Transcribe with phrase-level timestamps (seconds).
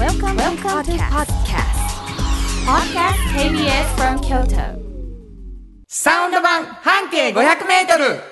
[0.00, 1.76] Welcome, Welcome to podcast.
[2.64, 4.80] Podcast KBS from Kyoto.
[5.88, 8.22] サウンド版半径500メートル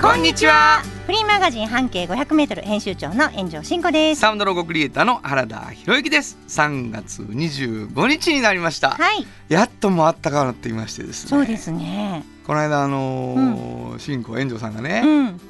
[0.00, 4.22] こんにちはフリーマガジン半径500メートル編集長の炎上真子です。
[4.22, 6.38] サウンドロゴクリエイターの原田博之です。
[6.48, 11.28] 3月25日になりました、はい、やっともうあったかくなってきましてですね。
[11.28, 12.24] そうですね。
[12.46, 15.40] この間あのー新子炎上さんがね、うん、うん、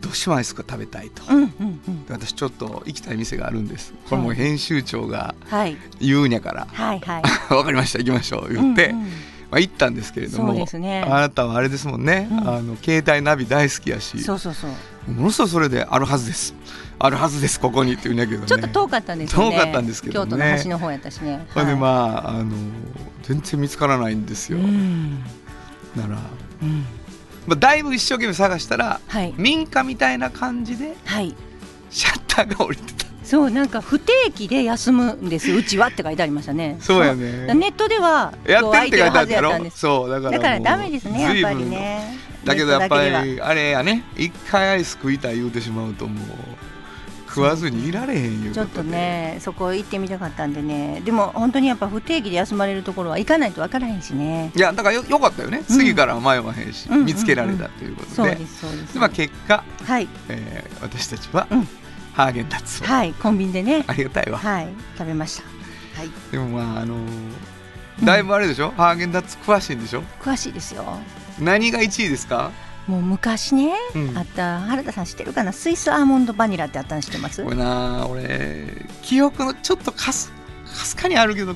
[0.00, 2.06] どうしてもアイスが食べたいと、うん、うん。
[2.06, 3.92] で私ちょっと行きたい店があるんです。
[4.08, 6.68] これもう編集長がはい、言うんやから。
[6.72, 7.22] はい、はい。
[7.52, 7.98] 「わかりました。
[7.98, 9.10] 行きましょう」言って、うんうん
[9.54, 11.04] まあ、行ったんですけれどもね。
[11.06, 12.38] あなたはあれですもんね、うん。
[12.48, 15.12] あの携帯ナビ大好きやしそうそうそう。
[15.12, 16.56] ものすごいそれであるはずです。
[16.98, 18.46] あるはずですここにって言うんやけどね。
[18.48, 19.56] ちょっと遠かったんですよね。
[19.56, 20.30] 遠かったんですけどね。
[20.30, 21.46] 京都の端の方やったしね。
[21.52, 22.50] それであ、まああの
[23.22, 25.22] 全然見つからないんですよ、うん、
[25.94, 26.18] なら、
[26.62, 26.84] うん、
[27.46, 31.32] まあ、だいぶ一生懸命探したらはい、民家みたいな感じではい。
[31.90, 35.50] シャッターが降りてたそう、なんか不定期で休むんです。
[35.50, 36.76] うちはって書いてありましたね。
[36.80, 37.52] そうやね。
[37.54, 39.70] ネットではやってるって書いてあったやろ？
[39.70, 42.18] そうだからだからダメですね、やっぱりね。
[42.44, 44.04] だけどやっぱりあれやね。
[44.16, 46.26] 一回アイス食いたい言うてしまうともう
[47.26, 48.54] 食わずにいられへんいうことで。
[48.54, 51.00] ちょっとねそこ行ってみたかったんでね。
[51.04, 54.52] でも本当にやっぱ不定期で休まれるところは行かないと分からへんしね。
[54.54, 57.06] いやだからよよかったよね、次からは迷わへんし、うん。
[57.06, 58.94] 見つけられたということで,、そうですそうです。
[58.94, 60.08] でまあ、結果、はい。
[60.28, 61.68] えー私たちは、うん
[62.14, 63.84] ハーゲンダッツを、はいコンビニでね。
[63.86, 65.42] ありがたいわ、はい食べました。
[66.00, 66.10] はい。
[66.32, 67.08] でもまああのー
[68.04, 70.02] だいぶあれでしょ、ハーゲンダッツ詳しいんでしょ？
[70.20, 70.84] 詳しいですよ。
[71.38, 72.50] 何が1位ですか？
[72.88, 74.18] もう昔ね、うん。
[74.18, 75.52] あった原田さん知ってるかな？
[75.52, 77.42] スイスアーモンドバニラってあったの知ってます？
[77.44, 78.68] これな俺
[79.02, 80.32] 記憶のちょっとかす
[80.66, 81.54] かすかにあるけど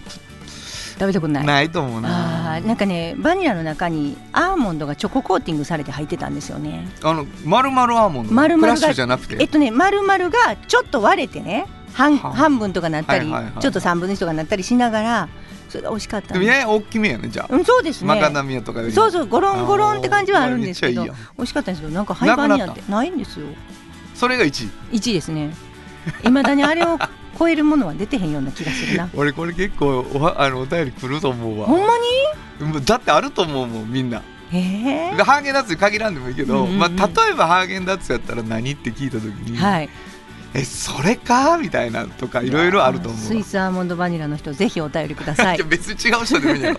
[0.98, 1.46] 食べたことない。
[1.46, 2.60] ないと思うな。
[2.60, 6.88] なんかねバニラの中にアーモンドがチョココーティングされて入ってたんですよね。
[7.02, 8.32] あの丸々アーモンド？
[8.32, 9.36] 丸々がクラッシュじゃなくて？
[9.40, 12.32] えっとね丸々がちょっと割れてね半はあ。
[12.32, 15.28] 半分とかなったり、はいはいはいちょっと三分の一とかなったりしながら
[15.68, 18.08] それが美味しかったでやや大きめやねじゃあ、うん、そうですね。
[18.08, 18.92] マカダミアとかより。
[18.92, 23.46] そうそうゴロンゴロンって感じはあるんですけど美味しかったんですけどなんか廃盤になってないんですよ。
[24.14, 24.48] それが1
[24.92, 24.96] 位。
[24.96, 25.54] 1位ですね。
[26.24, 26.98] いまだにあれを
[27.38, 29.08] 超えるものは出てへんような気がするな。
[29.14, 31.66] 俺これ結構おはあのお便り来ると思うわ。
[31.66, 31.86] ほんま
[32.60, 34.22] うんだってあると思うもんみんな。
[34.50, 36.78] ハーゲンダッツに限らんでもいいけど、うんうんうん。
[36.78, 39.88] まあ、例えばハーゲンダッツやったら何って聞いた時に、えはい
[40.58, 41.58] えそれか？
[41.58, 43.26] みたいなとかいろいろあると思うわ。
[43.28, 45.56] スイスアーモンドバニラの人ぜひお便りください。
[45.56, 46.78] い や別に違う人でもいいんやろ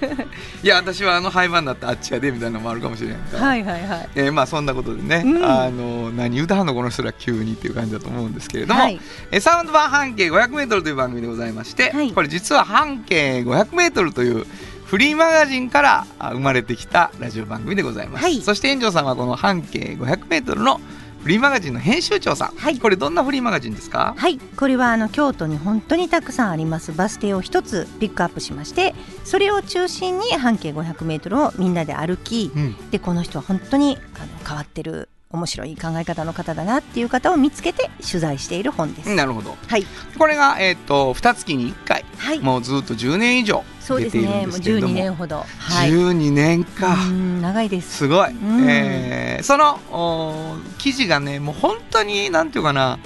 [0.63, 4.09] いや私はあの廃盤だったらあっちやでみたいなのもあるかもしれないから、はいはいはい。
[4.15, 5.45] えーまあそんなことでね、うん。
[5.45, 8.99] あの何言うたはんのこの人ら急にっていう感じだと思うんですけれども、はい。
[9.31, 12.11] えーサウンド版半径 500m という番組でございまして、はい。
[12.11, 14.45] これ実は半径 500m という
[14.85, 18.41] フリーマガジンからあ生まれてきたラジオ番組でございます、はい。
[18.41, 20.81] そして園長さんはこの半径 500m の
[21.21, 22.79] フリーマガジンの編集長さん、はい。
[22.79, 24.13] これどんなフリーマガジンですか？
[24.17, 24.37] はい。
[24.37, 26.93] これはあの京都に本当にたくさんあります。
[26.93, 32.89] バス停を一つピックアップしましてそれを中心に半径 500m をみんなで歩きうん。
[32.89, 39.13] でこの人は本当にあの変わってる面白い考え方の方だなっていう方を見つけて取材している本です。
[39.13, 39.85] なるほどはい、
[40.17, 44.27] これが、えー、と2月に1回はい、もうずっと10年以上そうですね。
[44.27, 44.93] もう12ですけれども。
[44.93, 45.37] 年ほど。
[45.37, 45.89] はい。
[45.89, 47.97] 12年か、うん長いです。
[47.97, 48.69] すごい、ん。
[48.69, 52.99] えーそのお記事がねもう本当になんていうかな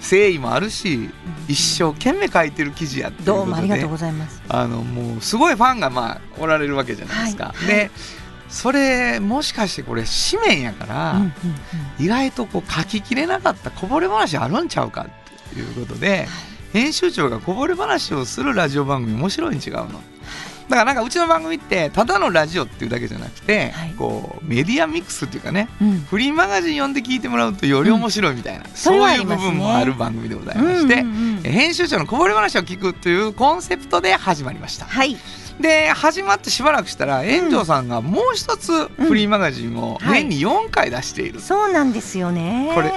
[0.00, 1.10] 誠意もあるし
[1.48, 4.40] 一生懸命書いてる記事やってどうもありがとうございます。
[4.48, 7.66] あのもうすごいファンがまあおられるわけじゃないですか、はい。
[7.66, 7.90] で
[8.48, 11.30] それもしかしてこれ紙面やから、うんうんう
[12.00, 12.04] ん。
[12.04, 15.06] 意外とこう書ききれなかったこぼれ話あるんちゃうか
[15.50, 16.28] っていうことで、
[16.72, 20.00] 編集長がこぼれ話をするラジオ番組面白いに違うの？
[20.68, 23.90] だからなんかうちの番組ってただのラジオっていうだけじゃなくて、はい。
[23.98, 26.00] こうメディアミックスっていうかねうん。
[26.00, 34.84] フリーマガジン読んで聞いてもらうとより面白いみたいな、それそういう部分もある番組でございまして、うんうん編集長のこぼれ話を聞くというコンセプトで始まりました。
[34.84, 35.16] はい。
[35.58, 42.70] で始まってしばらくしたら炎上さんがもう一つフリーマガジンを年に4回出している、そうなんですよね。
[42.74, 42.92] これ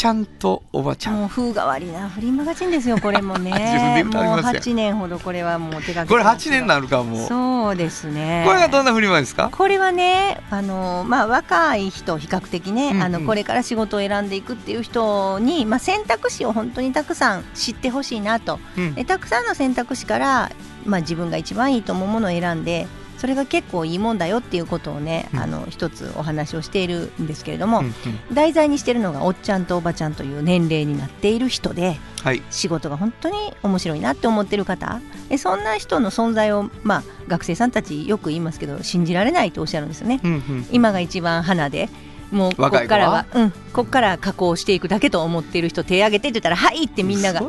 [0.00, 1.16] ちゃんとおばちゃん。
[1.18, 4.02] もう風変わりなフリーマガジンですよこれもね。
[4.10, 4.56] もうますやん。
[4.56, 6.48] 8年ほどこれはもう手がけこれ8てます。
[6.48, 7.28] が年になるかもう。
[7.28, 8.42] そうですね。
[8.46, 9.50] これがどんなフリーマですか？
[9.52, 13.02] これはねあの、まあ、若い人比較的ね、うんうん。
[13.02, 18.58] あのこれから仕事を選んでいくっていう人に、まあ、選択肢を本当にたくさん知ってほしいなと。
[18.78, 18.94] うん。
[18.94, 20.50] でたくさんの選択肢から、
[20.86, 22.86] まあ、自分が一番いいと思うものを選んで
[23.20, 25.40] それが結構いいもんだよっていうことをね、うん。
[25.40, 27.92] あの一つお話をしているんですけれども、うんうん。
[28.34, 32.42] 題材にしてるのがおっちゃんとおばちゃんという年齢になっている人ではい。
[32.50, 40.20] 仕事が本当に面白いなって思ってる方でそんな人の存在を、まあ、学生さんたちよく言いますけど信じられないとおっしゃるんですよね。
[40.24, 41.90] うんうん今が一番花で
[42.30, 42.98] もうこ若い子は。
[42.98, 47.42] っからは、うん、こっから加工していくだけと思っている人手挙げてって言ったら「はい!」ってみんなが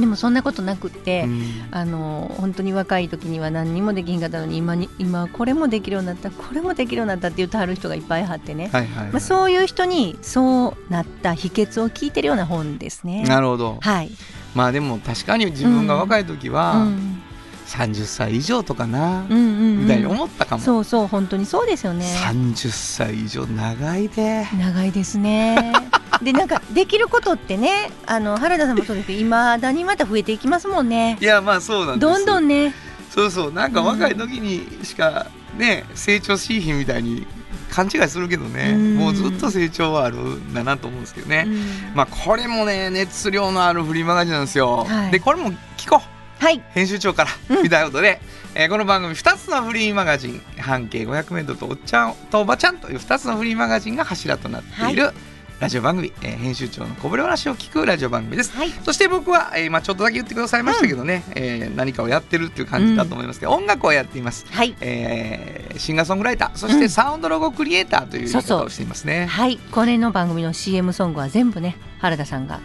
[0.00, 1.42] でもそんなことなくって、うん。
[1.70, 9.12] あの本当に若い時には何にもできひんかったのに今に今これもできるようになったこれもできるようになったって言ってはる人がいっぱいあってね、はいはいはい。
[9.12, 13.24] まあ、そういう人にそうなった秘訣を聞いてるような本ですね。
[13.24, 13.78] なるほど。
[13.80, 14.10] はい、
[14.54, 17.22] まあでも確かに自分が若い時うはん
[17.66, 19.40] 30歳以上とかなうんうんう
[19.74, 19.78] ん。
[19.82, 20.62] みたいに思ったかも。
[20.62, 22.06] そうそう本当にそうですよね。
[22.24, 24.46] 30歳以上長いで。
[24.58, 25.72] 長いですね。
[26.20, 31.18] でなんかできることってねあの原田さんもそうですけどいまだにまた増えていきますもんね。
[31.20, 31.24] い。
[31.24, 32.12] やまあそうなんです。
[32.12, 32.74] どんどんね。
[33.10, 33.52] そうそう。
[33.52, 35.26] なんか若い時にしか
[35.56, 37.26] ね成長しいひんみたいに
[37.70, 38.72] 勘違いするけどね。
[38.74, 38.96] うん。
[38.96, 41.62] もうずっと成長はあるんだなと思うんですけどね、うん。
[41.94, 45.10] まあこれもね熱量のあるフリーマガジンなんですよ、はい。
[45.10, 46.00] でこれも聞こ
[46.40, 46.44] う。
[46.44, 46.60] はい。
[46.70, 47.62] 編集長から、うん。
[47.62, 48.20] みたいなことで、
[48.54, 55.12] えーこの番組2つのフリーマガジン半径 500m とおっちゃんとおばちゃんという2つのフリーマガジンが柱となっている、
[55.62, 58.50] ラジオ番組、えー編集長のこぼれ話を聞くラジオ番組です。
[58.50, 58.70] はい。
[58.82, 64.74] そして僕は、えーまあ、ちょっとだけ言ってくださいましたけどね、えー何かをやってるっていう感じだと思いますけど、音楽をやっています、はい。
[64.80, 66.80] えーシンガーソングライターそしうん。
[66.80, 69.56] てサウンドロゴクリエイターという言い方をしていますね、はい。
[69.70, 72.58] これの番組の CM ソングは全部ね原田さんが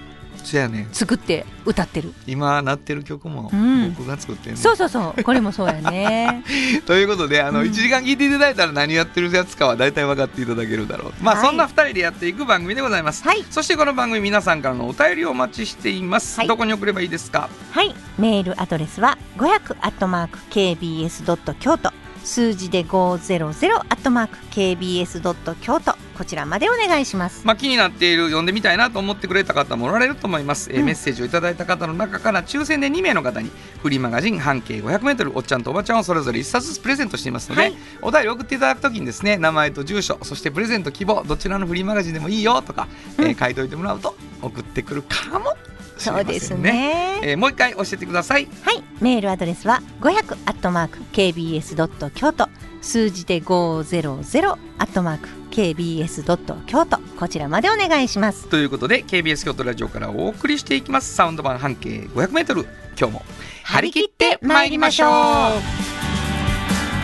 [0.48, 2.14] そうやね作って歌ってる。
[2.26, 3.94] 今鳴ってる曲もうん。
[3.94, 6.44] 僕が作ってる、ねそうそうそうこれもそうやね。
[6.88, 7.68] ということであの、うん。
[7.68, 11.14] 1時間聞いていただいたら何やってるやつかは大体分かっていただけるだろう。
[11.22, 11.46] まあ、はい。
[11.46, 13.44] そんな2人でやっていく番組でございます、はい。
[13.50, 16.48] そしてこの番組皆さんからのお便りをお待ちしています、はい。
[16.48, 17.50] どこに送ればいいですか？
[17.72, 17.94] はい。
[18.18, 21.92] メールアドレスは500アットマーク KBS ドット京都
[22.28, 25.96] 数字で500アットマーク KBS ドット京都。
[26.18, 27.46] こちらまでお願いします。
[27.46, 33.52] まあ、気になっている読んでみたいなと思ってくれた方もおられると思います、えーうんメッセージをいただいた方の中から抽選で2名の方に
[33.82, 42.88] フリーマガジン半径 500m おっちゃんとおばちゃんをそれぞれ1冊ずつプレゼントしていますので、はいお便り送っていただくときにですね名前と住所そしてプレゼント希望どちらのフリーマガジンでもいいよとか、
[43.20, 43.36] えーうん。
[43.36, 45.56] 書いておいてもらうと送ってくるかも
[46.00, 46.40] しれませんね。
[46.40, 47.20] そうですね。
[47.24, 48.48] えーもう一回教えてください。
[48.64, 52.48] はい、メールアドレスは500アットマーク KBS ドット京都。
[52.82, 57.00] 数字で500アットマーク KBS ドット京都。
[57.20, 58.48] こちらまでお願いします。
[58.48, 61.14] ということで KBS 京都ラジオからお送りしていきます。
[61.14, 62.66] サウンド版半径 500m
[62.98, 63.26] 今日も
[63.64, 65.10] 張り切ってまいりましょう。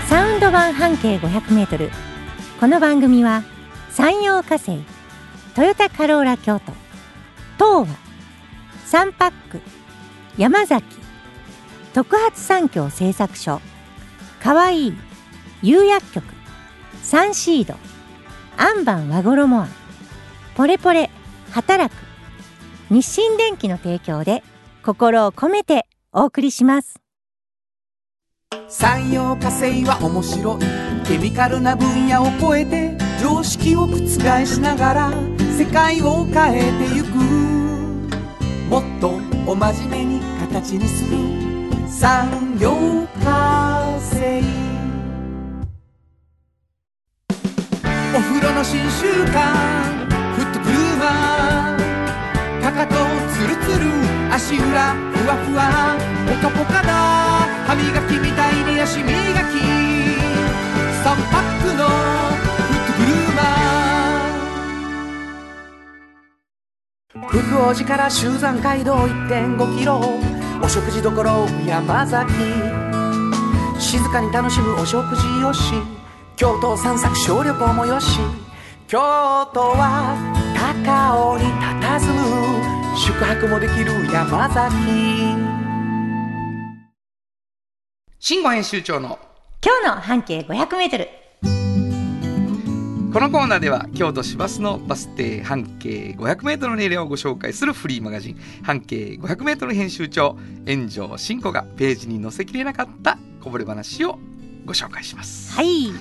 [0.07, 1.89] サウンド版半径500メートル。
[2.59, 3.43] この番組は
[3.89, 4.79] 山陽火星
[5.53, 6.71] トヨタカローラ京都
[7.57, 8.02] 東和
[8.93, 9.59] サンパック。
[10.37, 10.85] 山崎。
[11.95, 13.59] 特発産業製作所。
[14.39, 14.89] かわい。
[14.89, 14.93] い
[15.63, 16.23] 釉薬局。
[17.01, 17.73] サンシード。
[18.55, 19.69] アンバン和衣あん
[20.55, 21.09] ポレポレ。
[21.49, 21.97] 働く。
[22.91, 24.43] 日清電機の提供で
[24.83, 27.01] 心を込めてお送りします。
[28.67, 31.07] 産業化成は面白い。
[31.07, 33.97] ケミカルな分野を超えて常識を覆
[34.45, 35.11] しながら
[35.57, 37.52] 世界を変えてゆく。
[38.73, 41.15] もっとお真面目に形にする。
[41.87, 42.71] 産業
[43.23, 44.41] 化成。
[48.15, 49.53] お風呂の新習慣。
[50.33, 52.95] フットグルーマーかかと
[53.35, 53.85] ツルツル。
[54.33, 55.95] 足裏ふわふわ。
[56.27, 56.89] ポカポカだ。
[57.67, 59.13] 歯磨きみたいに足磨
[59.51, 59.61] き。
[61.03, 61.52] 3パッ
[67.53, 70.01] 福王寺から集山街道1.5キロ。
[70.63, 71.11] お食事処
[71.67, 72.33] 山崎。
[73.79, 75.71] 静かに楽しむお食事よし。
[76.35, 78.17] 京都散策小旅行もよし。
[78.87, 78.97] 京
[79.53, 80.17] 都は
[80.55, 82.97] 高尾に佇む。
[82.97, 84.73] 宿泊もできる山崎。
[88.17, 89.19] 慎吾編集長の
[89.63, 91.22] 今日の半径500メートル
[93.13, 100.35] このコーナーでは京都市バスのバス停半径 500m のエリアをご紹介するフリーマガジン半径 500m 編集長
[100.67, 104.17] 炎上真子がページに載せきれなかったこぼれ話を
[104.65, 105.53] ご紹介します。
[105.55, 105.91] はい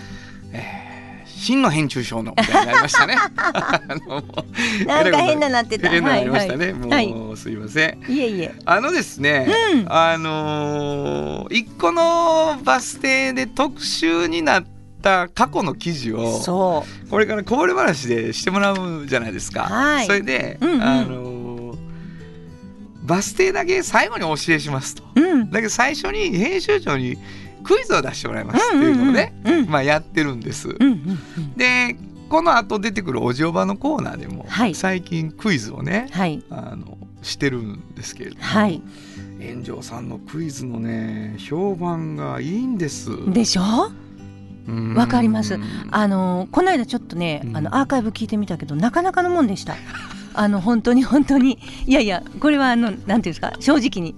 [1.26, 3.16] 真の編集長のみたいになりましたね。
[4.87, 6.73] なんか変ななってた変ななりましたね。
[6.73, 8.11] はいはいもうすいません。
[8.11, 14.64] いえいえあのですね、うんあのー一個のバス停で特集になっ
[15.02, 19.06] た過去の記事をそこれからこぼれ話でしてもらう。
[19.06, 19.64] じゃないですか。
[19.64, 20.66] はいそれで、う。
[20.66, 20.76] んう。
[20.78, 21.78] んあのー
[23.04, 25.02] バス停だけ最後にお教えしますと。
[25.16, 25.21] う。
[25.21, 27.18] んだけど最初に編集長に
[27.64, 28.97] クイズを出してもらいますっていう。
[28.97, 29.50] のをね、う。
[29.50, 29.56] んう。
[29.56, 29.66] んう。
[29.66, 30.68] んまあやってるんです。
[30.68, 30.73] う。
[30.73, 30.87] んう。
[30.87, 31.40] んう。
[31.40, 31.97] んで
[32.28, 38.80] この後出てくるおじおばのコーナーでも、はい最近クイズをねはいあのしてるんですけれども、はい
[39.40, 43.11] 炎上さんのクイズのね評判がいいんです。
[43.32, 43.90] でしょ
[44.95, 45.59] わかります。
[45.90, 47.57] あのこの間ちょっとね、うん。
[47.57, 49.76] あのアーカイブ聞いてみたけどなかなかのもんでした。
[50.35, 51.59] あの本当に本当に。
[51.87, 54.14] いやいやこれはあのなんていうんですか正直に、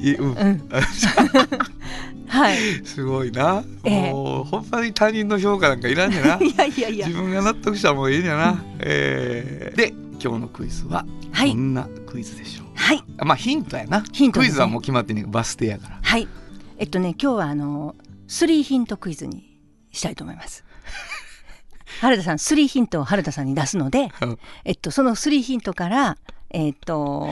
[0.00, 0.32] いうん。
[0.32, 0.62] うん、
[2.28, 2.56] はい。
[2.84, 4.12] すごいな、ええ。
[4.12, 6.38] もうほんまに他人の評価なんかいらんねんな。
[6.42, 7.06] いやいやいや。
[7.06, 11.50] 自分が納得したらもういいんやな、えーで今日のクイズははい。
[11.50, 13.04] どんなクイズでしょう、はい。
[13.18, 14.02] あまあヒントやな。
[14.12, 14.46] ヒントね。
[14.46, 15.98] クイズはもう決まってんねバス停やから。
[16.02, 16.26] はい。
[16.78, 17.94] えっとね今日はあの
[18.26, 19.47] スリーヒントクイズに
[19.92, 20.64] したいと思います。
[22.00, 26.16] 原田さんスリーヒントを原田さんに出すので、うんえっとそのスリーヒントから
[26.50, 27.28] えっと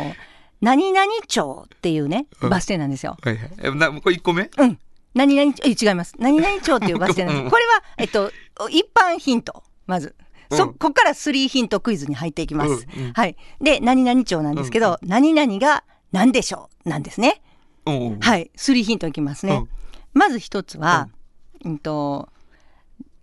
[0.61, 3.17] 何々町っていうねうんバス停なんですよ。
[3.23, 4.51] はいはいえなこれ1個目？
[4.57, 4.79] うん。
[5.15, 6.15] 何々え違います。
[6.19, 7.45] 何々町っていうバス停なんです。
[7.45, 8.33] うんこれはえっと
[8.71, 10.15] 一般ヒントまず。
[10.51, 12.71] そうんここからスリーヒントクイズに入っていきます。
[12.97, 13.37] うんうんはい。
[13.61, 16.89] で何々町なんですけど、何々が何でしょう？
[16.89, 17.43] なんですね？
[17.85, 18.51] はい。
[18.57, 19.67] スリーヒントいきますね。
[20.15, 21.09] まず一つは、
[21.65, 22.29] うんと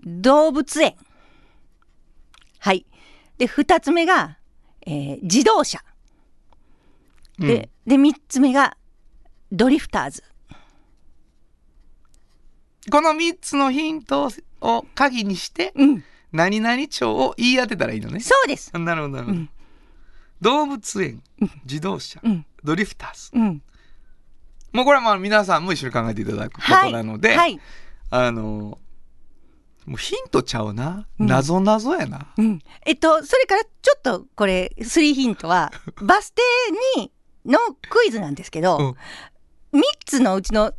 [0.05, 0.95] 動物園。
[2.59, 2.85] はい。
[3.37, 4.37] で二つ目が、
[4.85, 5.79] えー自動車。
[7.39, 8.77] うんで、で三つ目が
[9.51, 10.23] ドリフターズ。
[12.91, 14.29] この3つのヒント
[14.61, 16.03] を鍵にしてうん。
[16.31, 18.71] 何々町を言い当てたらいいのねそうです。
[18.77, 19.49] なるほどなるほど、うん
[20.41, 21.23] 動物園
[21.63, 22.45] 自動車、うん。
[22.65, 23.61] ドリフターズうん。
[24.73, 27.57] もうこれはまあ皆さんも一緒に考えていただくことなので、はい。
[28.09, 28.77] あの
[29.85, 32.59] もうヒントちゃうな、うん謎謎やなうん。
[32.85, 35.71] えっと、それからちょっとこれ、スリーヒントは、
[36.01, 36.41] バス停
[37.01, 37.11] に、
[37.45, 37.59] の
[37.89, 38.95] クイズなんですけど、うん
[39.73, 40.75] 3つのうちの3番目を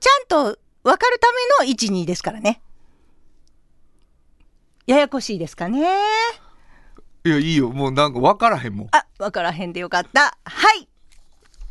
[0.00, 1.28] ちゃんと分かるた
[1.60, 2.62] めの1、2ですからね。
[4.86, 5.86] ややこしいですかね。
[7.24, 10.38] いやいいよもうなんか分からへんもんあ、分からへんでよかった。
[10.44, 10.88] はい。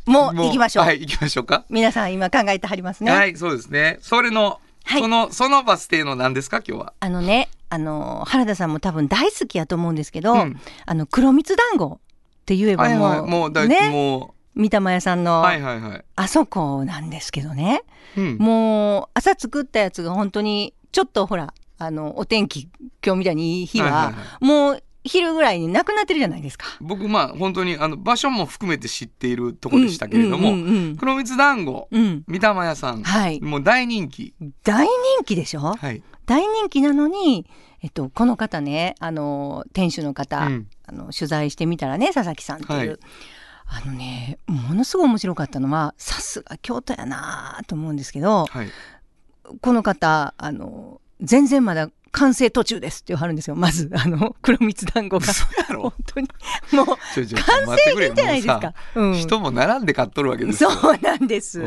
[0.04, 0.84] もう行きましょう。
[0.84, 3.10] はい行きましょうか皆さん今考えてはりますね。
[3.10, 5.00] はいそうですねそれの、はい。
[5.02, 6.62] そのそのバス停の何ですか？
[6.66, 6.92] 今日は。
[7.00, 10.60] あのね、あの、原田さんも多分大好きやと思うんですけど、うん。
[10.86, 11.98] あの、黒蜜団子っ
[12.46, 13.30] て言えばもう、はいはい。
[13.30, 17.82] もうね、も三玉屋さんの、うはいはいはい、あそこなんですけどね、
[18.16, 22.70] うん、もう朝作ったやつが本当にちょっとほらあのお天気
[23.04, 26.66] 今日みたいにいい日は,、はいはいはもう昼ぐらいになくなってるじゃないですか。
[26.80, 32.24] 僕まあ本当にあの場所も含めて知っているところでしたけれども、うんうんうん黒蜜団子うんうん。
[32.26, 33.40] 三玉屋さん、はい。
[33.40, 34.34] もう大人気。
[34.64, 35.74] 大人気でしょ？
[35.74, 37.46] はい、大人気なのに、
[37.82, 40.68] えっと、この方ねあの店主の方、うん。
[40.88, 42.98] あの取材してみたらね佐々木さんっていう、はい。
[43.68, 48.68] あのねものすごい面白かったのはさすが京都やなと思うんですけどはい、
[49.60, 53.56] この方あの全然まだ完成途中ですって言わはるんですよ。
[53.56, 55.26] まずあの 黒蜜団子が。
[55.26, 55.82] 嘘やろ。
[55.82, 56.28] 本当に。
[56.72, 58.74] もう完成品じゃないですか。
[59.14, 60.70] 人も並んで買っとるわけですよ。
[60.70, 61.62] そうなんです。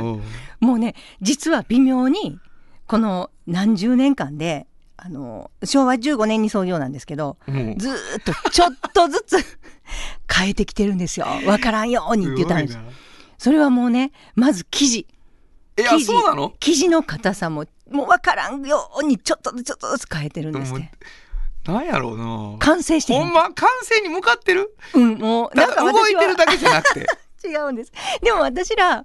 [0.59, 2.39] もうね実は微妙に
[2.87, 4.65] この何十年間で
[4.97, 9.37] あの昭和15年に創業なんですけどずーっとちょっとずつ
[10.33, 11.27] 変えてきてるんですよ。
[11.45, 12.73] わからんようにって言ったんです。
[12.73, 12.79] す。
[13.37, 14.99] それはもうねまず生地。
[15.01, 15.05] い
[15.77, 16.05] や生地。
[16.05, 16.53] そうなの？
[16.59, 20.91] 生地の硬さももうわからんようにちょっとずつちょっとずつ変えてるんですね。
[21.65, 22.57] なんやろうな。
[22.59, 24.75] 完成してほんま完成に向かってる？
[24.93, 27.05] うんもうなんか私はいてるだけじゃなくて。
[27.47, 27.91] 違うんです。
[28.21, 29.03] でも私ら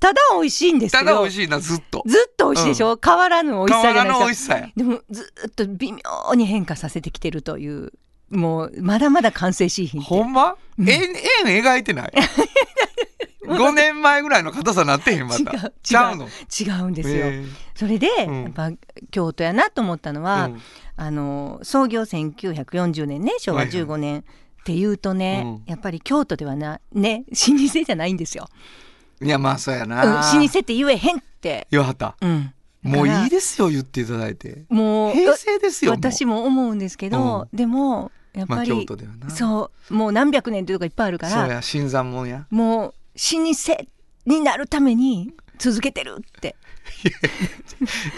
[0.00, 2.02] ただ美味しいんですただ美味しいなずっと。
[2.06, 4.54] ずっと美味しいでしょ、変わらぬ美味しさ変わらぬ美じゃないですか。
[4.54, 4.70] 味しさや。
[4.76, 7.92] でもずっと微妙に変化させてきてるという
[8.30, 10.08] もうまだまだ完成しひんって。
[10.08, 10.54] ほんま？
[10.78, 10.88] うん。
[10.88, 11.02] 円
[11.46, 12.12] 円描いてない？
[13.48, 15.40] 5年前ぐらいの硬さなってへんまた。
[15.40, 15.46] 違う。
[15.46, 16.26] 違うちゃうの？
[16.26, 16.90] 違う。
[16.90, 18.42] んですよ、へそれで、うん。
[18.44, 18.70] やっぱ
[19.10, 20.60] 京都やなと思ったのえは、うん。
[20.96, 24.22] あの創業1940年ね昭和15年っ
[24.64, 25.62] ていうとね、うん。
[25.66, 28.48] やっぱり京都ではなね老舗じゃないんですよ、
[29.20, 32.16] いやまあそうやうん、な老舗って言えへんって、よはった。
[32.20, 32.52] うん、
[32.82, 34.64] もういいでですよ言っていただいて。
[34.68, 39.30] もう平成ですよ私も思うんですけど、でもやっぱり、都ではな。
[39.30, 42.28] そうもう何百年というとこいっぱいあるからそうや新参者。
[42.28, 43.86] やもう老舗
[44.26, 46.54] になるために続けてるって、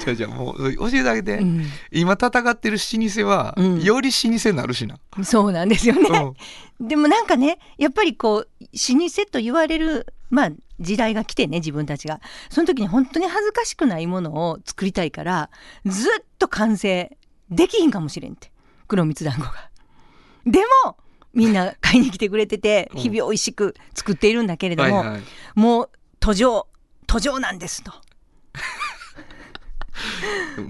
[0.04, 1.64] じゃあじゃあもう教えてあげて、うん。
[1.90, 3.82] 今戦ってる老舗は、うん。
[3.82, 6.34] より老舗になるしな、そうなんですようね。
[6.80, 6.86] ん。
[6.86, 12.20] でもなんかねやっぱりこう老舗と言われるまあ時代が来てね自分たちが。
[12.50, 15.50] その時に本当に恥ずかしくないものを作りたいから
[15.86, 17.16] ずっと完成
[17.50, 18.52] できひんかもしれんって。
[18.86, 19.70] 黒蜜団子が。
[20.44, 20.96] でも
[21.34, 25.20] みんな買いに来てくれててうん日々美味しく作っているんだけれども、はいはい
[25.54, 26.66] もう途上
[27.06, 27.92] 途上なんですと。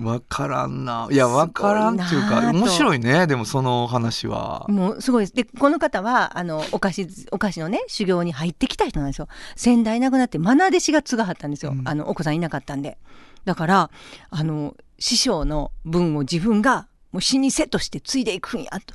[0.02, 5.35] わからんないやわからんっていうか面白いねでもその話はもうすごいです。
[5.35, 9.29] で、この方は、あの、お菓子、お菓子のね、修行に入ってきた人なんですよ。
[9.57, 11.73] 先代亡くなって、愛弟子が継がはったんですよ。
[11.73, 12.99] うんあの、お子さんいなかったんで。
[13.45, 13.90] だから、
[14.31, 18.95] あの、師匠の分を自分が、もう老舗として継いでいくんや、と。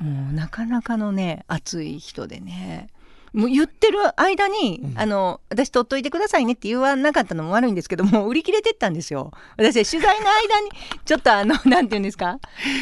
[0.00, 2.88] もう、なかなかのね、熱い人でね。
[3.32, 4.98] もう言ってる間に、うん。
[4.98, 9.30] あの、私取っといてくださいねって言わなかったのも悪いんですけども、売り切れてったんですよ。
[9.56, 10.70] 私、取材の間に、
[11.04, 12.38] ちょっとあの、 なんて言うんですか？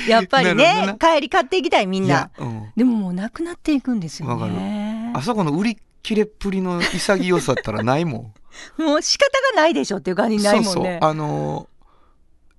[0.08, 2.30] やっぱりねほ、帰り買っていきたいみんな。
[2.76, 5.12] でももうなくなっていくんですよね。
[5.14, 8.32] あそこの売り切れっぷりの潔さったらないも
[8.78, 8.80] ん。
[8.82, 10.70] もう仕方がないでしょっていう感じにないもんね。
[10.72, 10.98] そうそう。
[11.02, 11.78] あのー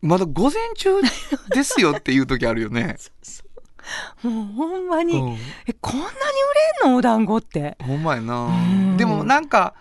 [0.02, 0.92] まだ午前中
[1.54, 2.96] ですよっていう時あるよね、
[4.24, 6.14] もうほんまに、うん、え、こんなに売
[6.84, 7.78] れんのお団子って。
[7.82, 9.74] ほんまやなうんでもなんか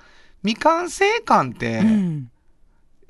[0.44, 2.30] 未完成感ってうん。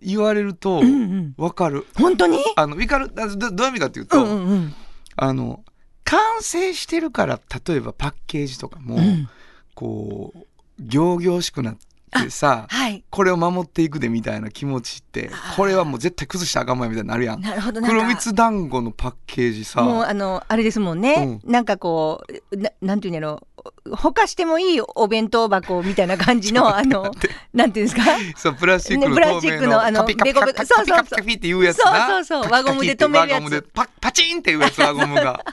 [0.01, 1.35] 言われるとうんうん。
[1.37, 2.39] わかる、本当に？
[2.57, 3.11] あのわかる？
[3.19, 4.75] あどどういう意味かっていううと、んうんうん。
[5.17, 5.65] あの
[6.05, 9.29] 完成してるから例えばパッケージとかも、うん
[9.75, 10.47] こう
[10.91, 11.77] 仰々しくなっ
[12.09, 13.05] てさはい。
[13.11, 17.41] これを守っていくでみたいな気持ちってこれはもう絶対崩したらあかんまいみたいになるやん。
[17.41, 17.81] なるほど。
[17.83, 19.83] 黒蜜団子のパッケージさ。
[19.83, 23.47] もうあのあれですもんね、なんかこうななんていうんやろ
[23.93, 27.13] ほかしてもいいお弁当箱みたいな感じのあの
[27.53, 28.03] なんていうんですか？
[28.37, 32.07] そうプラスチックのねプラスチックのあのカピカピカピカピカピカピカピっていうやつな。
[32.07, 32.53] そうそうそう。
[32.53, 33.63] 輪ゴムで止めるやつ。
[33.75, 35.45] パパチンっていうやつ輪ゴムが。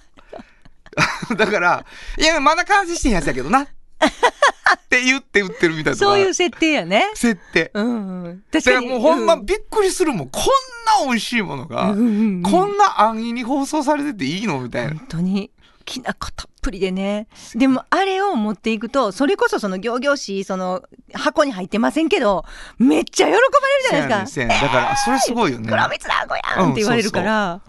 [1.35, 1.85] だから
[2.17, 3.67] いやまだ完成してんやつやけどな
[4.03, 7.11] って言って売ってるみたいなそういう設定やね。
[7.15, 7.71] 設定。
[7.73, 10.29] うんうん、だか確からにもうほんまうびっくりするもん。
[10.29, 12.41] こんな美味しいものが、うんうんうん。
[12.43, 14.95] こんな安易に放送されてていいのみたいな。
[14.95, 15.51] 本当に。
[15.85, 17.27] きなこたっぷりでね。
[17.53, 20.81] でもあれを持っていくとそれこそその行々しいその
[21.13, 22.43] 箱に入ってませんけど
[22.79, 23.49] めっちゃ喜ばれる
[23.91, 24.45] じゃないですか。
[24.47, 25.69] ねだからそれすごいよね。
[25.69, 27.61] 黒蜜団子やんって言われるから、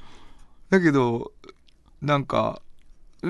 [0.70, 1.32] だけど
[2.00, 2.62] なんか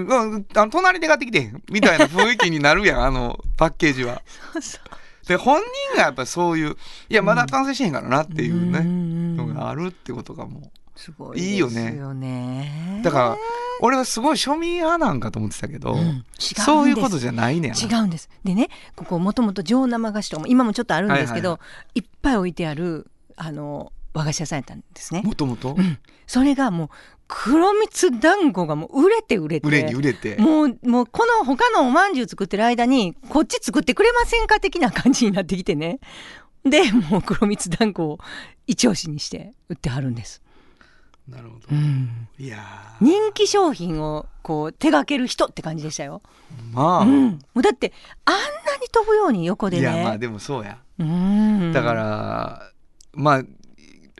[0.00, 0.46] ううん。
[0.54, 4.22] あの隣で買ってきてみたいな雰囲気になるやんあの パッケージは。
[4.52, 5.28] そうそう。
[5.28, 5.60] で本
[5.92, 6.76] 人がやっぱそういう
[7.08, 9.36] いやまだ完成してへんからなっていうね、ん。
[9.36, 10.62] のがあるってことがもう
[10.94, 13.00] すごいいいよね。
[13.02, 13.36] だから
[13.80, 16.24] 俺はすごい庶民派なんかと思ってたけど、うん。
[16.38, 18.30] そういうことじゃないねん違うんです。
[18.44, 21.60] でねここもともと上生菓子と今もちょっとあるんですけど、は
[21.94, 22.00] い。
[22.00, 25.22] いっぱい置いてあるあの和菓子屋さんやったんですね。
[25.22, 25.74] もともと？
[25.76, 26.88] うん、それがもう
[27.28, 29.66] 黒蜜団子がもう売れて売れて。
[29.66, 30.36] 売れに売れて。
[30.36, 35.98] もうもうこの他のおまんじゅう作ってる間にこっち作ってくれませんか的な感じになってきてね。
[36.64, 38.18] でもう黒蜜団子を
[38.66, 40.42] 一押しにして売ってはるんです。
[41.28, 42.28] なるほど、うん。
[42.38, 43.04] いやー。
[43.04, 46.22] 人気商品をこう手掛ける人って感じでしたよ。
[46.72, 47.92] まあ、うん、もうだって
[48.24, 48.40] あんな
[48.80, 49.82] に飛ぶように横でね。
[49.82, 50.78] いやまあでもそうや。
[51.00, 51.72] うん。
[51.72, 52.70] だから、
[53.12, 53.42] まあ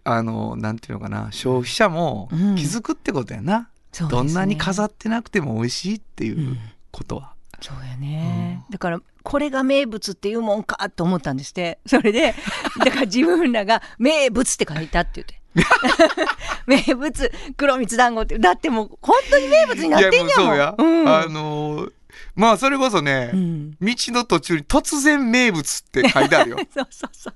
[0.07, 2.57] あのなんていうのかな消費者もうん。
[2.57, 4.25] 気づくってことやな、そうですね。
[4.25, 6.59] どんなに飾ってなくても美味しいっていううん。
[6.93, 11.79] ことは、そうやね、だからこれが名物っていうもんかと思ったんですって。
[11.85, 12.35] それで
[12.85, 15.41] だから自分らが名物って書いたって言って。
[16.67, 18.39] 名物黒蜜団子って。
[18.39, 20.29] だってもう本当に名物になってんやもん。
[20.29, 21.09] いやもうそうや、うん。
[21.09, 21.89] あの
[22.35, 23.71] まあそれこそね、うん。
[23.81, 26.59] 道の途中に突然名物って書いてあるよ。
[26.73, 27.35] そうそうそう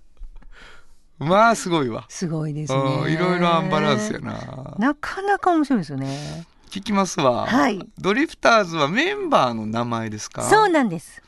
[1.20, 2.06] まあすごいわ。
[2.08, 2.78] すごいですね。
[2.78, 4.74] うんいろいろアンバランスやな。
[4.78, 6.46] なかなか面白いですよね。
[6.70, 7.80] 聞きますわ、はい。
[7.98, 10.42] ドリフターズはメンバーの名前ですか？
[10.42, 11.22] そうなんです。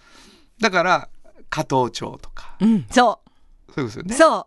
[0.60, 1.08] だから
[1.50, 2.56] 加藤町とか。
[2.60, 3.20] うんそ
[3.74, 4.14] そういうですよね。
[4.14, 4.46] うそ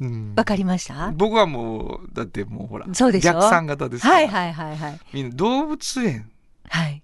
[0.00, 0.04] う。
[0.04, 0.34] うん。
[0.36, 1.12] わかりました？
[1.12, 3.32] 僕はもうだってもうほらそうでしょ？
[3.32, 5.00] 逆算型ですから、はいはいはいはい。
[5.12, 6.30] みんな動物園。
[6.68, 7.02] はい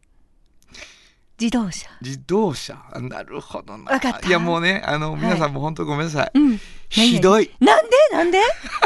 [1.40, 1.88] 自動車。
[2.02, 2.84] 自動車。
[2.92, 3.92] あなるほどな。
[3.92, 4.28] わかった。
[4.28, 5.22] いやもうねあのはい。
[5.22, 6.60] 皆さんも本当ごめんなさい、うん。
[6.88, 7.50] ひどい。
[7.60, 7.90] なんで？
[8.12, 8.40] なんで？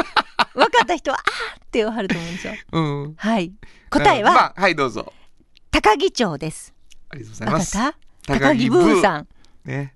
[0.55, 2.53] 分かった人はあーって言わはると思うんですよ。
[2.71, 3.13] うん。
[3.17, 3.51] はい。
[3.89, 5.11] 答えは、まあ、はいどうぞ。
[5.71, 6.73] 高木町です。
[7.09, 7.77] ありがとうございます。
[8.25, 9.01] 高木ブー。
[9.01, 9.27] さん。
[9.65, 9.93] ね。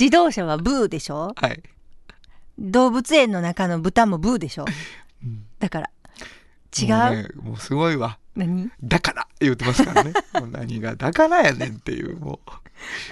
[0.00, 1.32] 自動車はブーでしょ？
[1.36, 1.62] はい。
[2.58, 4.64] 動物園の中の豚もブーでしょ？
[5.58, 5.90] だから
[6.78, 6.88] 違う,、
[7.22, 8.70] ね、もうすごいわ何？
[8.82, 10.12] だから言ってますからね。
[10.34, 12.40] もう何がだからやねんっていうも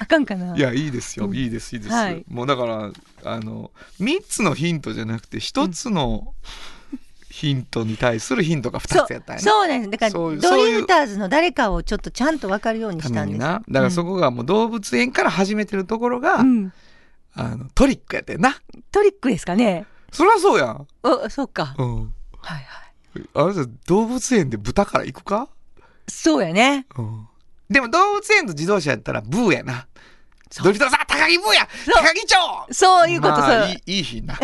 [0.01, 0.53] あかんかな？
[0.53, 1.35] ういやいいですよ、うん。
[1.37, 2.25] いいですいいです、はい。
[2.29, 2.91] もうだから
[3.25, 6.35] あの3つのヒントじゃなくて1つの
[7.31, 9.39] ヒントに対するヒントが2つやったんやね。
[9.43, 9.91] そうなんです。
[9.91, 13.39] だからそういうドリフターズの誰かをちょっとちゃんと分かるようにたしたんです。
[13.39, 13.63] な。
[13.69, 16.73] だからそこがもう動物園から始めてるところが、うん、
[17.35, 18.57] あのトリックやってんな。
[18.91, 19.87] トリックですかね。
[20.11, 21.77] そりゃそうやん、おそうか。
[21.79, 21.97] うん、
[22.39, 22.88] はいはい
[23.35, 25.49] あなた動物園で豚から行くか、
[26.07, 26.87] そうやね。
[26.97, 27.27] うん、
[27.71, 29.87] でも動物園と自動車やったらブーやな。
[30.63, 31.69] ドリフトさん高木ブーや！
[31.95, 32.35] 高木町！
[32.71, 33.75] そういうこと、まあ、そう。
[33.75, 34.39] いいいい日な。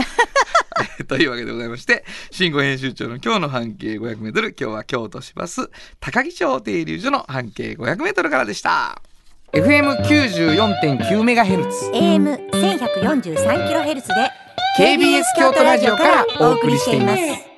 [1.09, 9.01] というわけでございまして新語編集長の今日の半径 500m 今日は京都市バス高木町停留所の半径 500m からでした。
[9.53, 14.05] FM94.9MHz AM1143kHz で
[14.79, 17.54] KBS 京都ラジオからお送りしています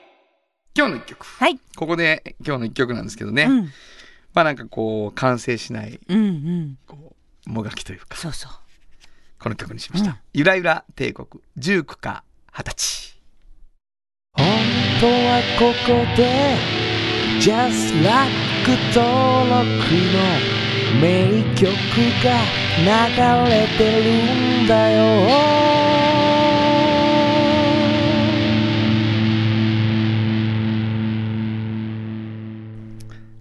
[0.76, 1.24] 今日の一曲。
[1.24, 3.72] はい、ここで今日の一曲なんですけどね、うん、
[4.34, 6.78] まあなんかこう完成しないうんうん。
[6.86, 8.18] こうもがきというか。
[8.18, 8.52] そうそう。
[9.38, 10.16] この曲にしました、うん。
[10.34, 13.16] ゆらゆら帝国19か20歳。
[14.34, 14.46] 本
[15.00, 16.56] 当はここで
[17.40, 18.30] Just Like
[18.94, 19.64] 登録
[20.12, 20.56] の
[21.00, 21.64] 名曲
[22.22, 22.36] が
[22.78, 25.65] 流れてるんだよ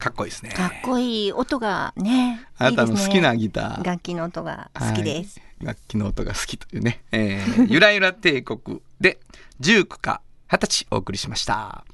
[0.05, 0.51] かっこいいですね。
[0.51, 3.77] かっこいい音がねあなたの好きなギター。
[3.79, 5.65] ね楽器の音が好きです、はい。
[5.65, 9.17] 楽器の音が好きというね、えー、 ゆらゆら帝国で
[9.61, 11.85] 19か20歳お送りしました。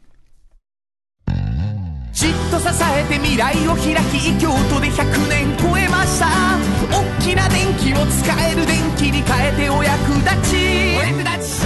[2.12, 6.28] じっと支えて未来を開き京都で100年超えました。
[6.92, 10.58] 大きな電気を使える電気に変えてお役立ち。
[10.98, 11.66] お役立ち。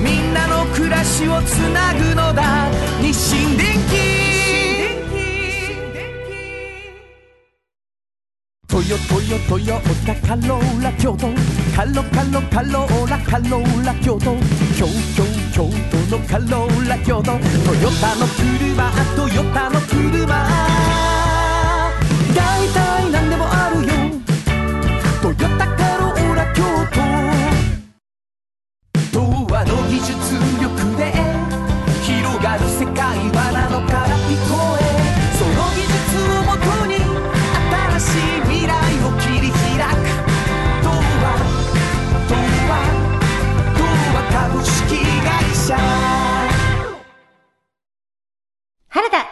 [0.00, 2.70] みんなの暮らしをつなぐのだ。
[3.02, 4.17] 日清電気
[8.78, 11.26] トヨトヨトヨタカローラ京都
[11.74, 14.36] カロカロカローラカローラ京都
[14.78, 14.86] 京
[15.16, 20.28] 京京都のカローラ京都トヨタの車トヨタの車
[22.36, 23.88] 大体何でもあるよ
[25.22, 26.62] トヨタカローラ京
[29.10, 30.14] 都童話の技術
[30.62, 31.12] 力で
[32.04, 34.17] 広がる世界はなのから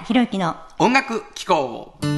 [0.06, 2.08] 原田博之の音楽機構こ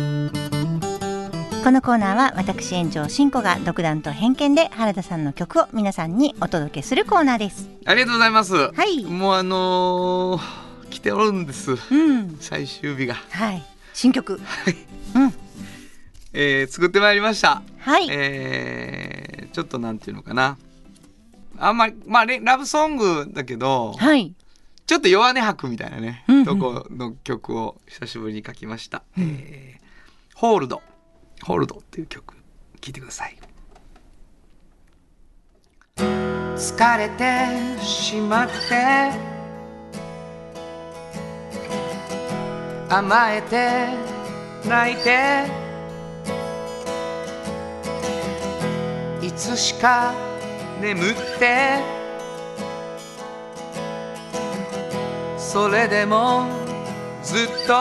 [1.71, 7.71] のコーナーは私園長しんこが独断と偏見で原田さんの曲を皆さんにお届けするコーナーです。
[7.87, 8.55] ありがとうございます。
[8.55, 9.05] はい。
[9.05, 11.73] もうあのー、来ておるんです。
[11.73, 12.37] うん。
[12.41, 13.63] 最終日が、はい。
[13.95, 14.35] 新曲。
[14.35, 14.41] うん。
[16.35, 17.63] えー、作ってまいりました。
[17.79, 20.59] はい、えー、ちょっとなんていうのかな。
[21.59, 24.35] あんまりまあレラブソングだけどはい
[24.89, 26.45] ちょっと弱音吐くみたいなね、うんうん。
[26.47, 29.89] とこの曲を久しぶりに書きました、えー
[30.35, 30.81] ホールド
[31.43, 32.37] ホールドっていう曲
[32.81, 33.37] 聴いてください。
[35.97, 39.11] 疲れてしまって
[42.89, 43.89] 甘えて
[44.69, 45.45] 泣いて
[49.27, 50.15] いつしか
[50.81, 51.98] 眠って
[55.51, 56.47] それでも
[57.23, 57.73] ずっと。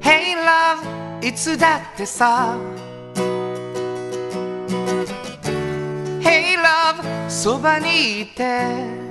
[0.00, 2.58] Hey love いつだってさ。
[6.20, 9.04] Hey love そばにいて。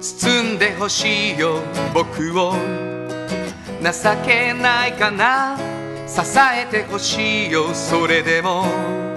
[0.00, 1.60] 包んでほしいよ
[1.92, 2.52] 僕を。
[3.82, 3.90] 情
[4.24, 5.58] けないかな。
[6.06, 9.07] 支えてほしいよそれでも。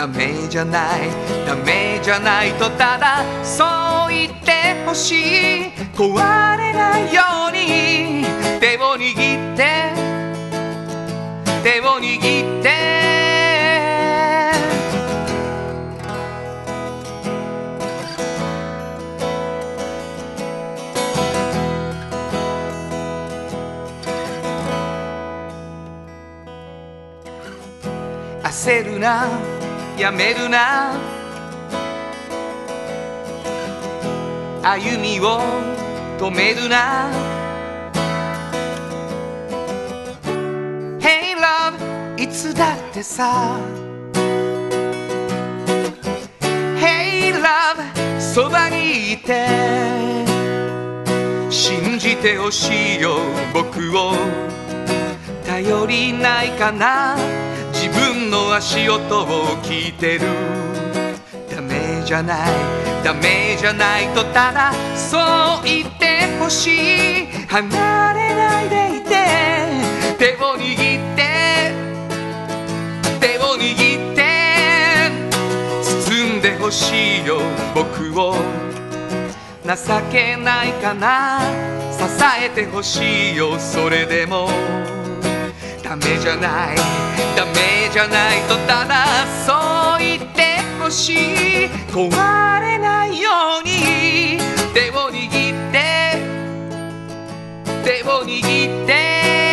[0.00, 1.10] ダメじゃない。
[1.46, 5.72] ダメじゃないとただそう言ってほしい。
[5.94, 8.24] 壊れないように。
[8.60, 9.92] 手を握って。
[11.62, 12.70] 手を握って。
[28.42, 29.49] 焦るな。
[30.00, 30.94] やめるな。
[34.62, 35.42] 歩みを
[36.18, 37.10] 止めるな。
[41.00, 43.60] Hey love いつだってさ。
[46.78, 49.46] Hey love そばにいて。
[51.50, 53.18] 信じてほしいよ
[53.52, 54.14] 僕を。
[55.46, 57.49] 頼りないかな。
[57.82, 60.20] 自分の足音を聞いてる。
[61.48, 62.50] ダメじゃない。
[63.02, 65.16] ダメじゃないとただそ
[65.62, 67.26] う言ってほしい。
[67.48, 69.14] 離れないでいて。
[70.18, 70.74] 手を握
[71.14, 71.72] って。
[73.18, 74.26] 手を握って。
[75.82, 77.40] 包んでほしいよ
[77.74, 78.34] 僕を。
[79.64, 79.74] 情
[80.12, 81.40] けないかな。
[81.92, 82.04] 支
[82.44, 84.50] えてほしいよそれでも。
[85.82, 86.76] ダメじゃない。
[87.36, 91.16] ダメじゃないとただそう言ってほしい。
[91.90, 94.38] 壊れないように。
[94.74, 95.28] 手を握
[95.68, 96.18] って。
[97.84, 99.49] 手を握って。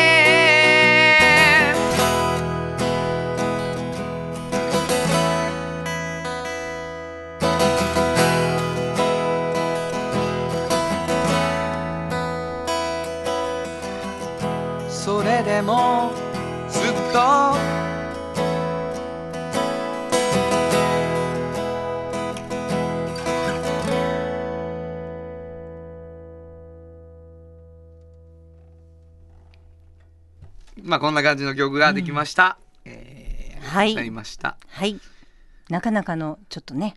[15.58, 16.12] でも
[16.70, 17.18] ずっと。
[30.84, 33.96] まあこんな感じの曲ができました、えーはい。
[33.96, 34.58] なりました。
[34.68, 35.00] はい。
[35.70, 36.94] なかなかのちょっとね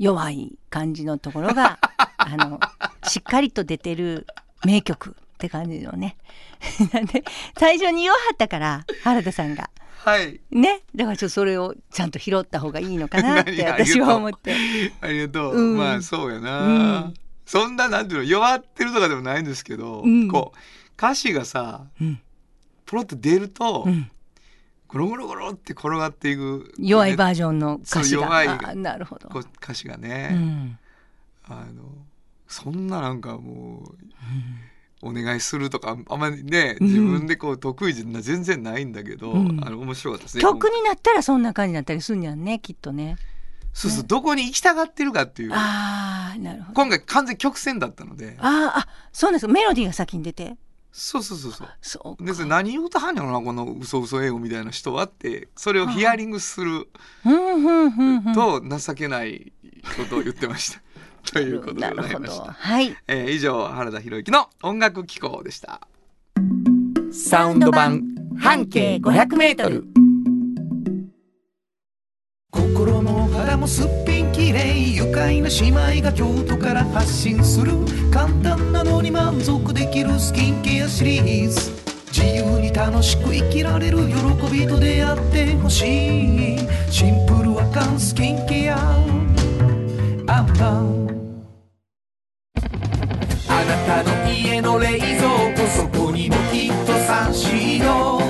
[0.00, 1.78] 弱い感じのところが
[2.18, 2.58] あの
[3.04, 4.26] しっかりと出てる
[4.64, 6.16] 名曲って感じのね。
[7.58, 9.70] 最初に弱かったから原田さんが。
[10.04, 10.40] はい。
[10.50, 10.82] ね？
[10.94, 14.54] だからちょっとそれをちゃんと拾った方がいいのかなって 何私は思って。
[15.00, 15.78] ありがとう、うん。
[15.78, 16.68] まあそうやな、う
[17.08, 17.14] ん。
[17.46, 20.28] そんななんていうの弱ってるとかでもないんですけど、うん。
[20.28, 20.58] こう
[20.98, 22.20] 歌詞がさうん。
[22.84, 24.10] ポロッと出ると、うん。
[24.88, 26.74] ゴロゴロゴロって転がっていく。
[26.78, 28.74] 弱いバージョンの歌詞が。
[28.74, 29.30] なるほど。
[29.62, 30.78] 歌詞がうね、ん。
[31.44, 31.84] あの
[32.48, 33.94] そんななんかもう、
[35.02, 43.16] お願いするとかあんまりねうん自分でこう得意じゃな全然ないんだけど、うんあの面白かったですね曲になったらそんな感じになったりするんやんねきっとね。
[43.72, 46.74] そうそうどこに行きたがってるかっていうああなるほど。
[46.74, 50.56] 今回完全曲線だったのであーあそうなんですメロディーが先に出て。
[50.92, 52.32] そうそうそうそうそうか。
[52.34, 56.88] で何言うとはんやろなこの嘘嘘英語みたいな人はってそれをヒアリングする。
[58.34, 59.52] と情けない
[59.96, 60.82] ことを言ってました。
[61.32, 62.02] ということでなるほど。
[62.02, 62.52] ございました。
[62.52, 62.96] はい。
[63.06, 65.86] えー以上原田博之の音楽機構でした。
[67.12, 68.02] サウンド版
[68.38, 69.84] 半径500メートル。
[72.50, 77.72] 心も肌もすっぴんきれい愉快な姉妹が京都から発信する
[78.12, 81.70] 簡単なのに満足できるスキンケアシリーズ
[82.12, 84.14] 自由に楽しく生きられる喜
[84.52, 86.58] びと出会ってほしい
[86.90, 88.78] シンプルアカンスキンケア
[90.26, 91.09] アンパンあ
[93.70, 98.20] なたの家の冷蔵庫そこにもきっとサンシード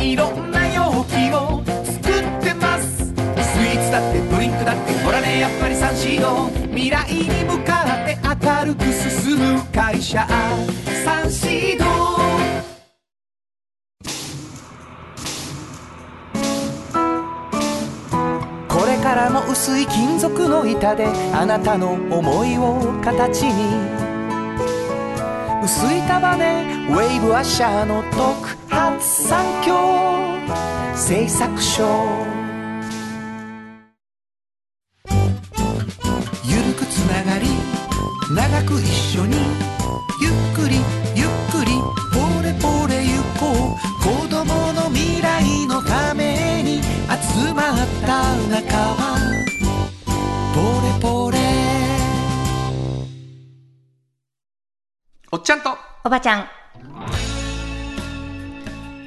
[0.00, 3.06] いろんな容器を作ってます。
[3.06, 10.24] スイーツだってドリンクだってほらねやっぱりサンシード未来に向かって明るく進む会社。
[11.04, 11.84] サンシード
[18.68, 24.03] これからも薄い金属の板であなたの思いを形に。
[25.64, 29.74] 薄い束ねウェーブアッシャーの特発産業
[30.94, 31.86] 製作所
[36.44, 37.46] ゆるくつながり
[38.30, 38.86] 長く一
[39.18, 39.38] 緒に
[40.20, 40.76] ゆっくり
[41.16, 41.72] ゆっくり
[42.12, 43.94] ポレポレゆこう。
[44.04, 49.16] 子供の未来のために集まった仲間。
[50.54, 51.43] ポレポレ
[55.36, 56.48] っちゃんとおばちゃん。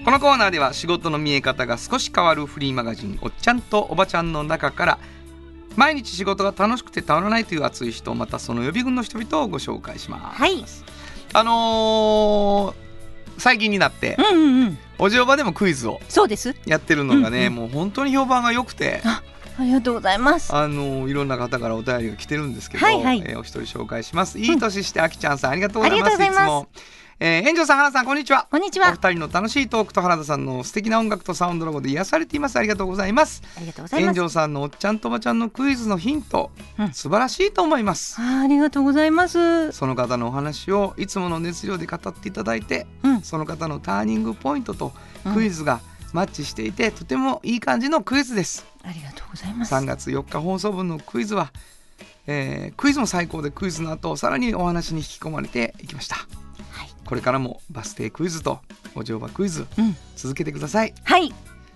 [0.06, 5.00] このコーナーでは仕事の見え方が少し変わるフリーマガジン「おっちゃんとおばちゃん」の中から
[5.76, 10.40] 毎日仕事が楽しくてたまらないという熱い人またその予備軍の人々をご紹介します。
[10.42, 10.64] はい。
[11.34, 12.88] あのー
[13.38, 14.78] 最近になってうんうんうん。
[14.98, 16.00] おじおばでもクイズを。
[16.66, 19.02] やってるのがね、うんうんもう本当に評判が良くて。
[19.60, 20.56] ありがとうございます。
[20.56, 24.38] あのいろんな方からお便りが来てるんですけど、はいはいえーお一人紹介します。
[24.40, 26.14] いい年してあきちゃんさんありがとうございます。
[26.24, 26.68] いつも、
[27.20, 28.46] えー、炎上さん原さんこんにちは。
[28.50, 28.92] おこんにちは。
[28.92, 32.58] 二人の楽しいトークと原田さんの素敵な音楽とサウンドロゴで癒されています。
[32.58, 33.42] ありがとうございます。
[33.58, 34.16] ありがとうございます。
[34.20, 38.22] 炎上さんのおっちゃんとおばちゃんのクイズのヒント、うん素晴らしいと思います。
[38.22, 39.72] あありがとうございます。
[39.72, 44.94] その方のお話をいつもの熱量で語っていただいて、うんその方のターニングポイントと
[45.26, 45.80] うんクイズが
[46.18, 48.66] マッチしていて、とてもいい感じのクイズです。
[48.84, 49.74] ありがとうございます。
[49.76, 51.52] 3月4日放送分のクイズは、
[52.26, 58.60] えークイズも最高でクイズの後さらにお話に引き込まれていきました、はいこれからもバス停クイズと
[58.96, 59.96] お乗馬クイズうん。
[60.16, 61.34] 続けてくださいはい。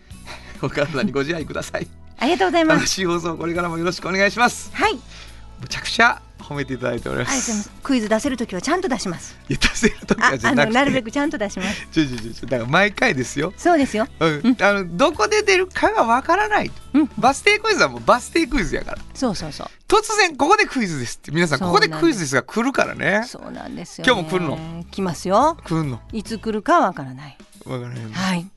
[0.61, 2.95] お体にご自愛くださいありがとうございま楽す。
[2.95, 4.95] しい放送これからもよろしくお願いしますはい。
[5.61, 7.69] むちゃくちゃ褒めていただいております。
[7.83, 9.37] クイズ出せるときはちゃんと出します。
[9.49, 11.87] いや出せる時あは、じゃなくてなるべくちゃんと出します。
[11.91, 14.07] ちょちょちょだから毎回ですよそうですよ。
[14.19, 17.09] うん、あのどこで出るかがわからないうん。
[17.17, 19.67] バス停クイズはもうバス停クイズやからそうそうそう。
[19.87, 24.11] 突然ここでクイズですって皆さんここでクイズですが来るからねそうなんですよ、ね。
[24.11, 24.85] 今日も来るの？
[24.89, 25.57] 来ますよ。
[25.63, 25.99] 来るの？
[26.13, 27.37] いつ来るかわからない。
[27.65, 28.47] わからへんのはい。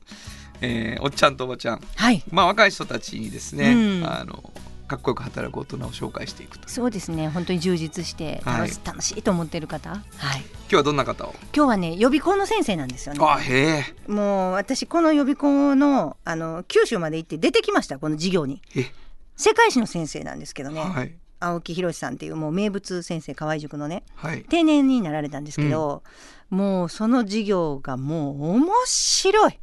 [0.61, 4.53] えーおっちゃんとおばちゃんはいまあ若い人たちにですね、うんあの
[4.87, 7.27] かっこよく働く大人を紹介していくとそうですね。
[7.29, 9.89] 本当に充実して楽し,、楽しいと思ってる方。
[9.89, 10.01] はい。
[10.41, 11.33] 今日はどんな方を？
[11.55, 13.19] 今日はね予備校の先生なんですよね。
[13.23, 14.11] あへえ。
[14.11, 18.61] もう私この予備校のあの九州まで行って出てきましたこの授業に。
[18.75, 18.91] え？
[19.35, 21.13] 世界史の先生なんですけどね、はい
[21.45, 24.43] 青木宏さんっていうもう名物先生河合塾のねはい。
[24.43, 26.03] 定年になられたんですけど、
[26.49, 29.59] もうその授業がもう面白い。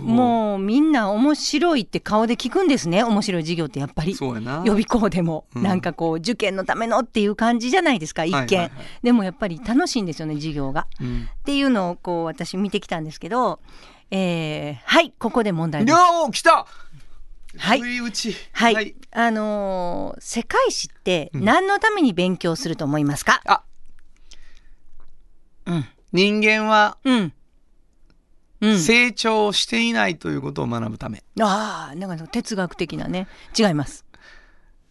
[0.00, 4.14] もうみんな面白いって顔で聞くんですね面白い授業ってやっぱり。
[4.14, 4.62] そうやな。
[4.66, 5.62] 予備校でも、うん。
[5.62, 8.70] なんかこう受験のためのっていう感じじゃないですか一見、はいはいはい。
[9.02, 10.86] でもやっぱり楽しいんですよね授業が。
[11.00, 11.28] うん。
[11.32, 13.60] っていうのをこう私見てきたんですけど、
[14.10, 15.98] えーはいここで問題です。
[16.32, 16.66] 来た
[17.58, 17.80] はい。
[17.80, 18.34] 不意打ち。
[18.52, 21.44] はい、あのー世界史ってうん。
[21.44, 23.62] 何のために勉強すると思いますか、あ。
[25.66, 25.84] うん。
[26.12, 27.32] 人間はうん。
[28.60, 33.26] うん、成長していないということを学ぶため、ああなんか哲学的なね。
[33.58, 34.04] 違います。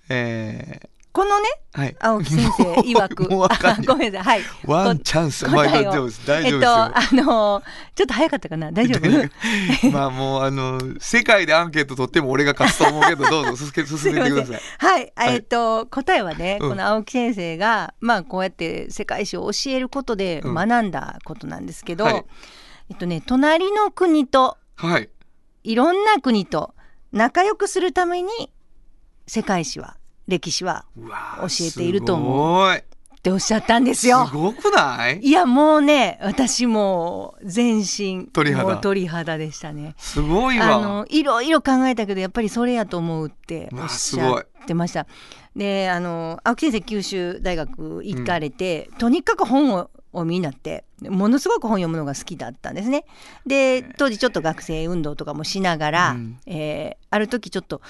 [0.09, 1.95] えこのねーはい。
[1.99, 3.27] 青木先生 曰く。
[3.85, 4.41] ごめんなさい。
[4.41, 4.49] はい。
[4.65, 5.47] ワンチャンス。
[5.47, 6.91] まあ大丈夫です大丈夫ですよ、えっとあ
[7.25, 7.63] のー
[7.95, 8.71] ちょっと早かったかな？
[8.71, 9.89] 大丈夫？
[9.91, 14.61] まあもうあの世界でアンケート取っても俺が勝つと思うけどどうぞ進めてください。
[14.79, 15.33] はい、はい。
[15.35, 16.69] えっと答えはね、うん。
[16.69, 22.25] この青木先生がまあこうやって世界史を教えることでうん学んだことなんですけど、はい。
[22.89, 25.09] えっとね隣の国とはい。
[25.63, 26.73] いろんな国と
[27.11, 28.29] 仲良くするために
[29.27, 32.83] 世界史は歴史は教えていると思思う。
[33.21, 34.27] っておっしゃったんですすよ。
[34.33, 35.19] ごくない？
[35.19, 39.93] いやもうね私もう全身鳥肌鳥肌でしたね。
[39.97, 40.83] すごいあわ。
[40.83, 45.05] のいろいろ考えたけどやっぱりそれやと思うっておっしゃってました。
[45.55, 53.05] であの青木先生九州大学行かれて、とにかく本をお見になってものすごく本読むのが好きだったんですね。
[53.45, 57.81] で当時ちょっと学生運動とかもしながら、うんえーある時ちょっと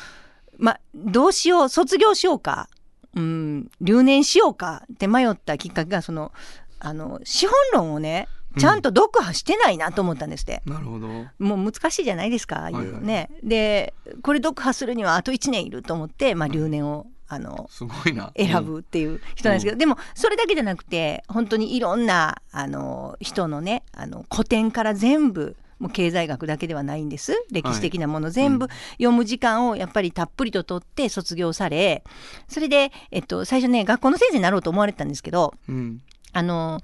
[0.61, 2.69] まどうしよう卒業しようか、
[3.15, 6.31] うん、留年しようかって迷ったきっかけがその
[6.79, 10.61] あの資本論をねちゃんと読破してないなと思ったんですって。
[10.65, 11.07] なるほど。
[11.39, 13.29] もう難しいじゃないですかああいうね。
[13.31, 18.31] はいでこれ読破するにはあと1年いると思って、まあ、留年をあのすごいな。
[18.35, 32.03] 選ぶっていう人なんですけど、でもそれだけじゃなくて本当にいろんなあの人のねあの古典から全部もう経済学だけではないんです歴史的なもの全部読む時間をやっぱりたっぷりと取って卒業され
[32.47, 35.75] それで、えっと、最初ね学校の先生になろうと思われてたんですけどうん。
[35.75, 36.01] うん。
[36.33, 36.81] あの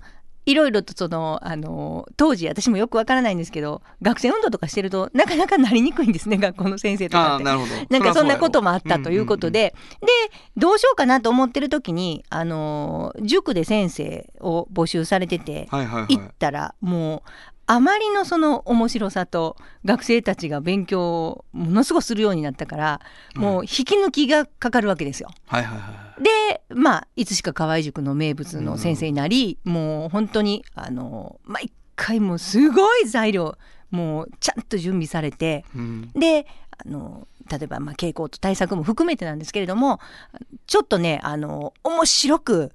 [0.47, 7.43] いろいろとそのあの当時私もよくわからないんですけど学生運動とかしてるとなかなかなりにくいんですね学校の先生とかって。
[7.43, 7.71] なるほど。
[7.89, 9.51] なんかそんなこともあったということ。
[9.51, 10.07] で、で
[10.55, 17.29] どうしようかなと思ってる時にあの塾で先生を募集されてて、行はったらもう
[17.67, 23.01] あまりのその面白さと学生たちが勉強をものすごくするようになったから
[23.35, 25.29] もう引き抜きがかかるわけですよ。
[25.51, 25.55] い。
[25.55, 33.57] はいはいはでまあいつしか河合塾の名物の先生になり、もう本当にあの毎回もうすごい材料
[33.91, 35.77] もうちゃんと準備されてい。
[35.77, 36.11] うん。
[36.15, 39.99] であの例えばまあ傾向と対策も含めてなんですけれども
[40.67, 42.71] ちょっとねあの面白く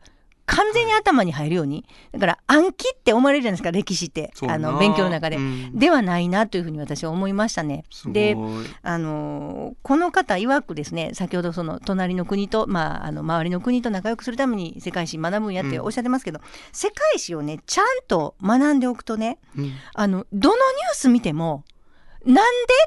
[0.46, 1.84] 完全に頭に入るように。
[2.12, 4.32] だから暗記って思われるじゃないですか歴史って。
[4.48, 5.36] あの勉強の中で。
[5.36, 5.78] うん。
[5.78, 7.84] ではないなというふうに私は思いましたね。
[8.06, 8.36] で
[8.82, 16.40] あのこの方曰くですね先ほどその隣の国と、まあ、あの周りの国と仲良くするために世界史学ぶんやっておっしゃってますけど、
[16.72, 19.72] 世界史をねちゃんと学んでおくとねうん。
[19.94, 21.64] あのどのニュース見ても
[22.24, 22.42] なんで？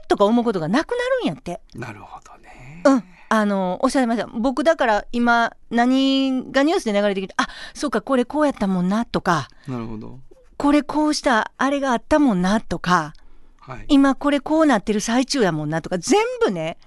[0.08, 1.62] とか思うことがなくなるんやって。
[1.74, 2.82] なるほどね。
[2.86, 4.28] うんあのおっしゃいました。
[4.28, 9.48] 僕だから今何がニュースで流れてきてあそうかこれこうやったもんなとか。
[9.68, 10.20] なるほど。
[10.58, 13.14] これこうしたあれがあったもんなとか。
[13.60, 13.86] はい。
[13.90, 16.78] 今これこうなってる最中やもんなとか全部ね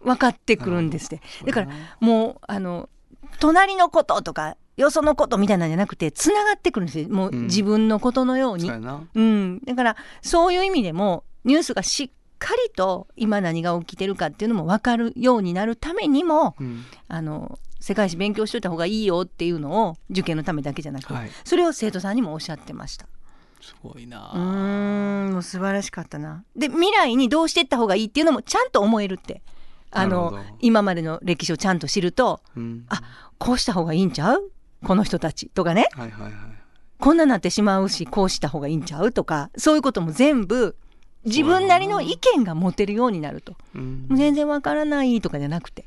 [0.00, 1.20] 分かってくるんですって。
[1.44, 1.68] だから
[2.00, 2.88] もうあの
[3.40, 7.08] 隣のこととかよそのことみたいなんじゃなくてつながってくるんですよ。
[7.08, 7.42] もううん。
[7.44, 9.02] 自分のことのように、そうやな。
[9.12, 16.84] うん、だからそういう意味でもニュースがしっかりと今何が起きてるかっていうのも分かるようになるためにもうん。
[17.08, 23.06] あの世界史勉強しといた方がいいよっていうのを受験のためだけじゃなく、はいそれを生徒さんにもおっしゃってました。
[23.60, 24.32] すごいな。
[24.34, 26.44] うーんもう素晴らしかったな。
[26.56, 29.42] で未来にどうしていった方がいいっていうのもちゃんと思えるって
[29.92, 32.84] あの今までの歴史をちゃんと知るとうん。
[32.88, 33.00] あ
[33.38, 34.50] こうした方がいいんちゃう？
[34.84, 36.32] この人たちとかねはいはいはい。
[36.98, 39.12] こんななってしまうしこうした方がいいんちゃう？
[39.12, 40.76] とかそういうことも全部
[41.24, 45.84] 自分なりの意見が持てるようになるとうん全然わからないとかじゃなくて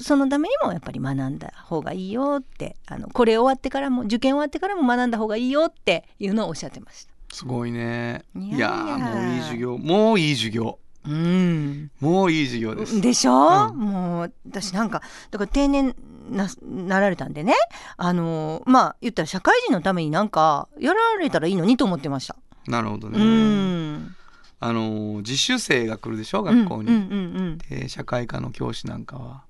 [0.00, 7.12] そのためにもやっぱり学んだ方がいいよってあのこれ終わってからも受験終わってからも学んだ方がいいよっていうのをおっしゃってました。
[7.30, 8.24] すごいね。
[8.34, 9.78] いやもういい授業。
[9.78, 10.78] もういい授業。
[11.06, 13.00] うんもういい授業です。
[13.00, 15.94] でしょ、うんもう私なんかだから定年
[16.30, 17.54] ななられたんでね
[17.96, 22.36] あのまあ言ったら社会人のためになんかやられたらいいのにと思ってました。
[22.66, 23.18] なるほどね。
[23.18, 24.16] うん
[24.60, 26.42] あの実習生が来るでしょ？
[26.42, 26.90] 学校に。
[26.90, 27.14] うんうんう
[27.52, 27.58] ん。
[27.58, 29.44] で社会科の教師なんかは。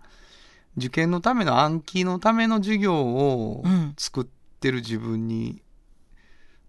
[0.77, 3.95] 受験のための暗記のための授業をうん。
[3.97, 4.27] 作っ
[4.61, 5.63] てる自分に、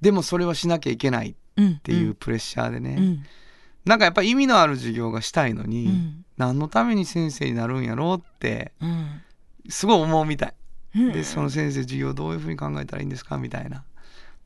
[0.01, 3.23] でもそれはしなきゃいけないっうんていうプレッシャーでね、うん。
[3.85, 6.25] なんかやっぱ意味のある授業がしたいのに、うん。
[6.37, 9.21] 何のために先生になるんやろうってうん。
[9.69, 10.53] すごい思うみたい。
[10.95, 11.11] うん。
[11.11, 13.37] でその先生授業どういうふうに考えたらいいんですか？
[13.37, 13.83] みたいな。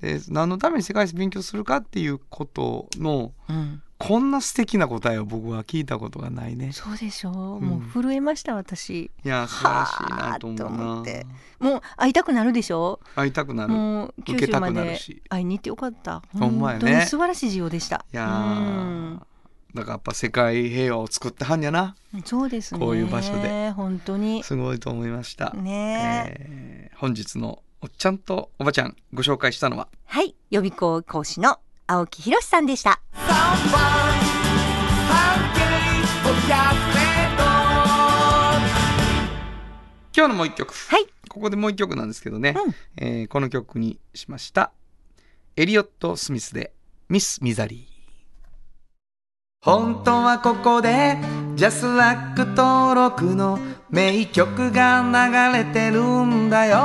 [0.03, 3.81] で何のために世界史勉強するかっていうことのうん。
[3.99, 6.73] こんな素敵な答えを僕は聞いたことがないね。
[6.73, 7.61] そうでしょう、うん。
[7.61, 9.05] もう震えました私。
[9.05, 11.25] いや素晴らしいなと思って。
[11.59, 12.99] もう会いたくなるでしょ？
[13.15, 13.71] 会いたくなる。
[13.73, 15.23] いもう九受けた州までくなるし。
[15.29, 16.21] 会いに行ってよかった。
[16.37, 18.03] 本当に素晴らしい授業でした。
[18.11, 21.95] やうんーだからやっぱ世界平和を作ってはんやな。
[22.25, 22.81] そうですね。
[22.81, 23.71] こういう場所で。
[23.71, 24.43] 本当に。
[24.43, 26.35] すごいと思いました、ね。
[26.39, 29.89] えー本日のおっちゃんとおばちゃんご紹介したのは？
[30.05, 33.01] はい予備校講師の青木博さんでした。
[40.15, 40.73] 今日のもう一曲。
[40.73, 41.07] はい。
[41.27, 42.75] ここでもう一曲なんですけどね、うん。
[43.05, 44.71] えーこの曲にしました。
[45.57, 46.71] エリオット・スミスで
[47.09, 47.81] ミス・ミザリー。
[49.59, 51.17] 本当はここで
[51.55, 56.79] ジャスラック登録の名曲が流れてるんだよ。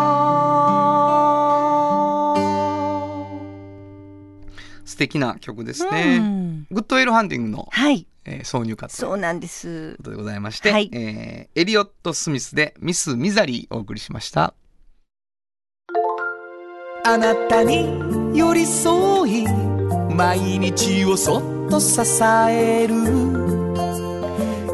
[4.84, 6.66] 素敵な曲ですね、ん。
[6.70, 8.06] グッドウェルハンティングの、はい。
[8.24, 14.52] えー挿入歌そうなんですことでございまして、はいえーエリオット・スミスでミス・ミザリーお送りしました。
[17.06, 19.46] あなたに寄り添い
[20.14, 22.00] 毎日をそっと支
[22.50, 23.47] える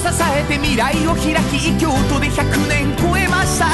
[0.00, 3.66] 支えて未来を開き京都で100年超えました。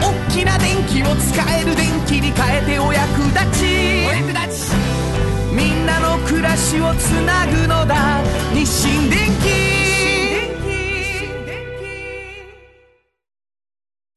[0.00, 4.06] 大きな電気を使える電気に変えてお役立ち。
[4.06, 4.74] お役立ち。
[5.54, 8.20] みんなの暮らしをつなぐのだ。
[8.52, 9.30] 日清電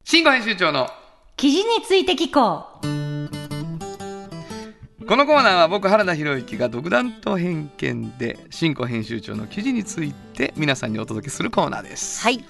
[0.03, 0.87] 新語編集長の。
[1.37, 3.02] 記事について聞こう
[5.07, 12.21] このコーナーは僕原田博之が独断と偏見で新語編集長の記事について皆さんにお届けするコーナーです。
[12.21, 12.43] はい。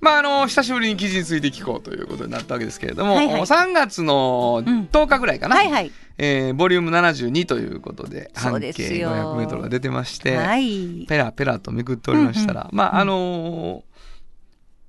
[0.00, 3.26] まああの久しぶりに記事について聞こうということになったわけですけれども、はい。
[3.26, 5.92] はい3月の10日ぐらいかな、はいはい。
[6.18, 11.04] えーボリューム72ということで半径ですよ 500m が出てまして、はい。
[11.06, 13.82] ペラペラとめくっておりましたら、まああのー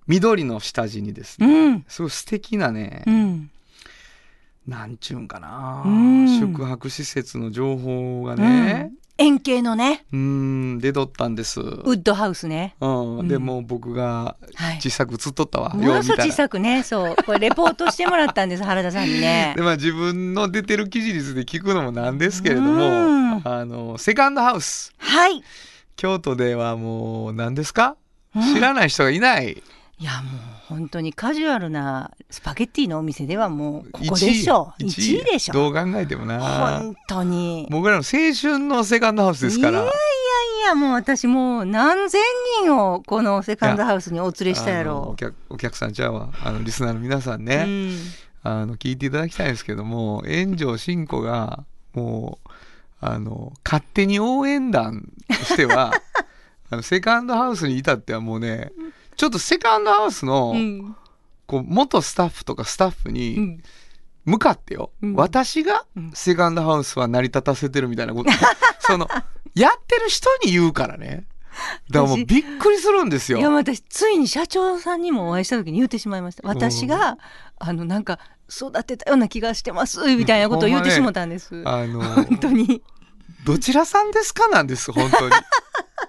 [0.08, 1.86] 緑の下地にですうね、ん。
[1.88, 3.52] すごい素敵なね、うん
[4.70, 6.40] なんちゅうんかな、うん。
[6.40, 10.06] 宿泊施設の情報がね、円形のね。
[10.14, 11.60] うん、出とったんです。
[11.60, 12.76] ウッドハウスね。
[12.80, 13.28] うん、うん。
[13.28, 14.78] でも僕がはい。
[14.80, 16.32] 小さく映っとったわ、ものすごい小よう見たら。
[16.32, 16.84] さくね。
[16.84, 17.16] そう。
[17.26, 19.54] これレポートしてもらったんです原田さんにね。
[19.58, 23.42] でまあ自分の出てる記事について聞くのもなんですけれども、うん。
[23.44, 24.94] あのセカンドハウス。
[24.98, 25.44] はい。
[25.96, 27.98] 京都ではもう何ですか、
[28.36, 28.54] うん。
[28.54, 29.62] 知らない人がいない
[30.02, 36.40] いやもう本当にカジュアルなスパゲッティのお店ではもうここでしょ1 1位でしょどう考えてもな。
[36.40, 37.68] 本当に。
[37.70, 39.82] 僕らの青春のセカンドハウスですから。
[39.82, 39.92] いやい
[40.68, 42.22] やもう私もう何千
[42.64, 47.98] 人をこのセカンドハウスにお連れしたやろ客お客さんちゃうわあのリスナーの皆さんう、ね、うん。
[48.44, 52.50] あの聞いていただきたいんですけども炎上真子がもう
[53.02, 55.92] あの勝手に応援団としては
[56.70, 58.72] あのセカンドハウスに至ってはもうね
[59.20, 60.96] ちょっとセカンドハウスの、うん。
[61.46, 63.64] こう元スタッフとかスタッフうにん。
[64.24, 65.14] 向かってよ、うん。
[65.14, 66.12] 私がうん。
[66.14, 68.32] セカンドハウスは成り立たせてるみたいなこと。
[68.80, 69.10] その
[69.56, 71.26] やってる人に言うからね。
[71.90, 73.40] だからもうびっくりするんですよ。
[73.40, 76.48] いや私ついに社長さんにもお会いした時に言ってしまいました。
[76.48, 77.18] 私が
[77.58, 82.82] あのなんか育てたような気がしてますみたいなことを言ってしもたんです、あの本当に。
[83.44, 84.48] どちらさんですか？
[84.48, 85.36] なんです本当に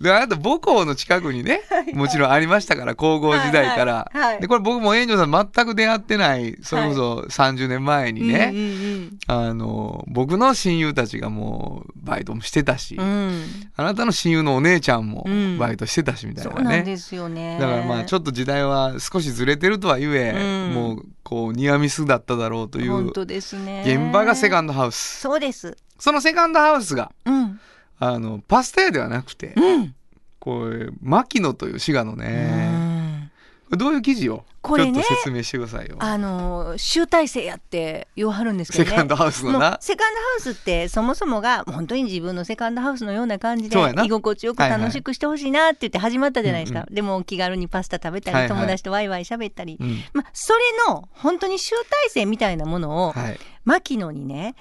[0.00, 1.60] であなた母校の近くにね、
[1.92, 8.62] もちろんありましたから高校時代から、はいはいはいでこれ僕も炎上さん全く出会ってないそれこそ30年前にね、うんう
[8.96, 13.04] んあの僕の親友たちがもうバイトもしてたし、うん。
[13.04, 13.42] うん
[13.76, 15.58] あなたの親友のお姉ちゃんもうん。
[15.58, 17.58] バイトしてたしみたいなそうなんね、ですよね。
[17.60, 20.74] だからまあちょっと時代は少しずれてるとはゆえ、うん。
[20.74, 23.84] もうこうニアミスだっただろうという本当ですね。
[23.86, 25.20] 現場がセカンドハウス。
[25.20, 25.76] そうです。
[25.98, 27.60] そのセカンドハウスがうん
[28.00, 29.94] あのパスタ屋ではなくて、うん。
[30.38, 33.30] これ牧野という滋賀のうね、ん。
[33.66, 35.96] これどういう記事をこれねちょっと説明してくださいよ。
[36.00, 38.90] あの集大成やって言わはるんですけどね。
[38.90, 39.76] セカンドハウスのな。
[39.82, 48.48] セカンドハウスってそもそもが本当に自分のセカンドハウスのような感じで居心地よく楽しくしてほしいなって言って始まったじゃないですか、うんでも気軽にパスタ食べたり、はいはい。
[48.48, 50.02] 友達とワイワイ喋ったり、うん。
[50.14, 53.38] まあ、それの本当に集大成みたいなものを、はい。
[53.64, 54.54] 牧野にね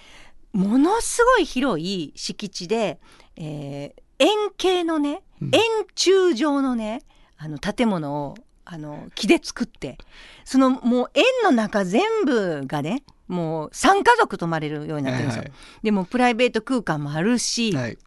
[0.52, 3.00] ものすごい広い敷地で、
[3.40, 5.62] えー円形のねうん円
[5.96, 7.02] 柱状のね
[7.38, 8.36] あの建物を
[8.66, 9.98] あの木で作って
[10.44, 15.44] そのもう円の中全部がねもう3家族泊まれるようになってるんですよ。
[15.44, 15.52] はい
[15.84, 17.98] でもプライベート空間もあるし、はいはい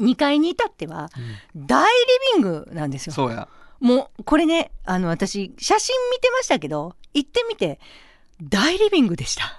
[0.00, 1.10] 2階に至っては
[1.54, 1.92] 大リ
[2.34, 3.12] ビングなんですよ。
[3.12, 3.48] そうや
[3.80, 7.78] もうこれねあの私写真見てましたけど行ってみて
[8.42, 9.54] 大リビングでした。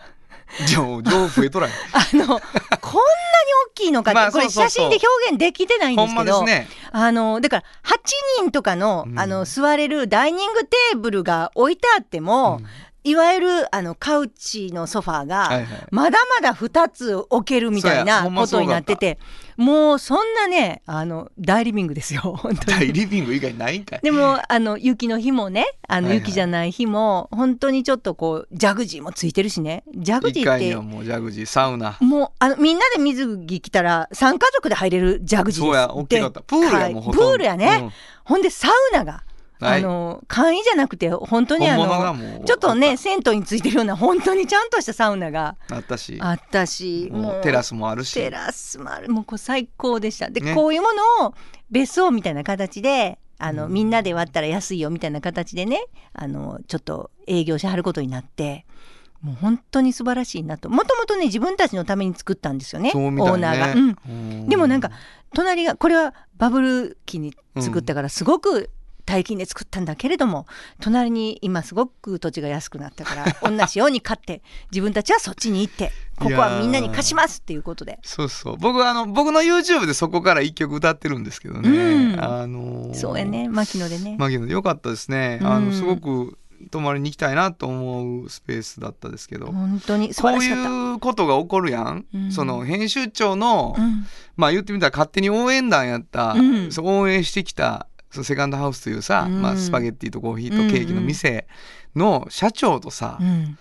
[0.68, 1.74] 情情増えとらんあ
[2.14, 6.68] のこんなに大きいのかって、まあこれ写真で表現できてないんですけど、ね。
[6.92, 9.20] あのだから8人とかの,、うん。
[9.20, 12.68] あの座れるダイニングテーブルが置いてあっても、うん
[13.04, 15.50] いわゆるあのカウチのソファーが、
[15.90, 19.18] まだまだ2つ置けるみたいなことになってて
[19.58, 22.80] もうそんなねあの大リビングですよ 本当に。
[22.80, 24.00] 大リビング以外ないんかい。
[24.02, 29.84] でもあの雪の日もねあの雪じゃない日も本当にちょっとこうジャグジーもついてるしね。
[29.96, 31.46] ジャグジ1ーってもうジャグジー。
[31.46, 31.98] サウナ。
[32.00, 36.42] もうあのみんなで水着来たら3家族で入れるジャグジーですそうや大きかった。
[36.42, 37.92] プールやもプールやね、
[38.24, 39.24] ほんでサウナが、
[39.62, 39.80] はい。
[39.80, 46.18] あの簡易じゃなくて本当にあのちょっとね銭湯についてるような本当にちゃんとしたサウナがあったし。
[46.20, 48.14] あったしもうテラスもあるし。
[48.14, 49.10] テラスもある。
[49.10, 50.30] もうこう最高でした。
[50.30, 50.56] で、ね。
[50.56, 50.90] こういうも
[51.22, 51.34] のを
[51.70, 53.74] 別荘みたいな形であの、うん。
[53.74, 58.66] みんなで割ったら安いよみたいな形でねあのちょっと営業しはることになって
[59.22, 60.70] もう本当に素晴らしいなと。
[60.70, 62.92] もともとね自分たちのために作ったんですよねね。
[62.96, 63.74] オーナーが。
[63.74, 63.98] うん。
[64.08, 64.50] うん。
[64.50, 64.92] でもなんか
[65.34, 68.70] 隣がこれはバブル期に作ったからすごく
[69.06, 70.46] 大金で作ったんだけれども
[70.80, 74.42] 隣に今すごく土地が安くなったから 同じように買って
[74.72, 75.92] 自分たちはそっちに行って
[76.22, 78.00] ここはみんなに貸しますっていうことで。
[78.04, 78.58] そうそう。
[78.58, 82.24] 僕はあの僕の YouTube でそこから一曲歌ってるんですけどね、うん。
[82.24, 83.50] あのーそうやね。
[83.50, 84.16] 牧野でね。
[84.20, 85.48] 牧野でよかったですね、うん。
[85.48, 86.38] あのすごく
[86.70, 90.14] 泊まりに行きたいなと思うスペースだったですけど、本当に。
[90.14, 90.44] 素こう。
[90.44, 92.32] いうことが起こるやん、うん。
[92.32, 94.06] その編集長の、うん。
[94.36, 96.36] まあ言ってみたら勝手に応援団やった、
[96.82, 99.42] 応援してきたそのセカンドハウスというさ、うん。
[99.42, 101.48] まあ、スパゲッティとコーヒーとケーキの店
[101.96, 103.58] の社長とさ、うん。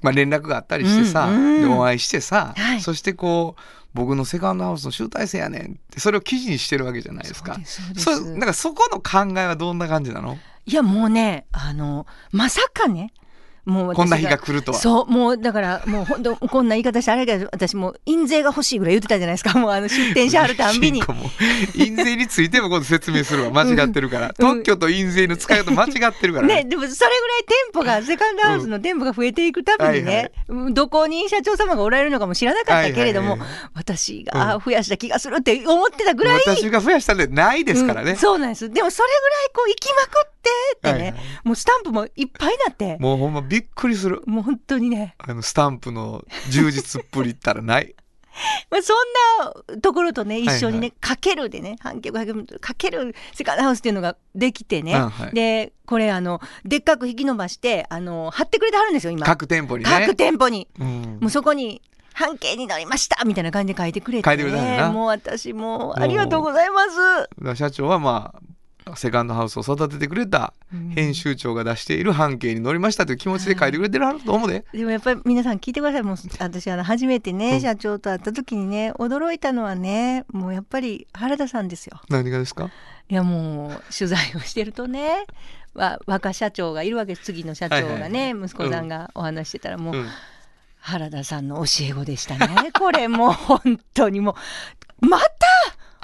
[0.00, 1.72] まあ、連絡があったりしてさ、うん。
[1.72, 2.80] お会いしてさ、はい。
[2.80, 3.62] そしてこう
[3.94, 7.58] 僕のセカンドハウスの集大成やねんってそれを記事にしてるわけじゃないですか。
[7.96, 10.38] そうなんかそこの考えはどんな感じなの？
[10.66, 13.12] いやもうねあのまさかね
[13.64, 14.78] もう私こんな日が来るとは。
[14.78, 19.58] そうもうだからもう本当こんな言い方してあれだけど私もう印税が欲しいぐらい言ってたじゃないですか。
[19.58, 21.02] もうあの出店しはるたんびに。
[21.74, 23.50] 印税についても今度説明するわ。
[23.50, 33.58] 間違ってるから、特許と印税の使い方間違ってるからね、 でもそれぐらい店舗がセカンドハウスの店舗が増えていくたびにね、うんどこに社長様がおられるのかも知らなかったけれども、はいはいはい。
[33.74, 38.12] 私が増やした気がするって思ってたぐらい、私が増やしたんでないですからね。
[38.12, 38.16] うん。
[38.16, 38.70] そうなんです。
[38.70, 41.14] でもそれぐらいこう行きまくってってね、はいはい。
[41.44, 42.96] もうスタンプもいっぱいになって。
[42.98, 44.22] もうほんまびっくりする。
[44.26, 47.94] もう本当にね、あのスタンプの充実っぷりったらない？
[48.70, 54.96] まあ、そんなところとね一緒にね、はいかけるでね半径 500m かけるセカンドハウスっていうのができてね、
[55.32, 59.90] でこれあのでっかく引き伸ばしてあの貼ってくれてはるんですよ今各店舗にね。
[59.90, 60.68] 各店舗に。
[60.78, 61.82] うんもうそこに
[62.14, 66.82] 半径に乗りましたみたいな感じで書いてくれて、書いてくれたんやなもう私もうありがとうございま
[67.54, 67.56] す。
[67.56, 68.40] 社長はまあ
[68.96, 70.54] セカンドハウスを育ててくれた
[70.94, 74.64] 編集長が出している半径に乗りましたという気持ちで書いてくれてるはると思うで。
[74.72, 76.02] でもやっぱり皆さん聞いてください。
[76.02, 82.00] もう私あの初めてね、うん社長と会った時にね驚いたのはねもうやっぱり原田さんですよ。
[82.08, 82.70] 何がですか？
[83.08, 85.24] いやもう取材をしてるとね
[85.74, 87.24] わ若社長がいるわけです。
[87.24, 88.44] 次の社長がね、はいはいはい。
[88.44, 90.06] 息子さんがお話してたらもう、うん。
[90.80, 92.70] 原田さんの教え子でしたね。
[92.72, 94.36] これもう本当にも
[95.02, 95.26] うまた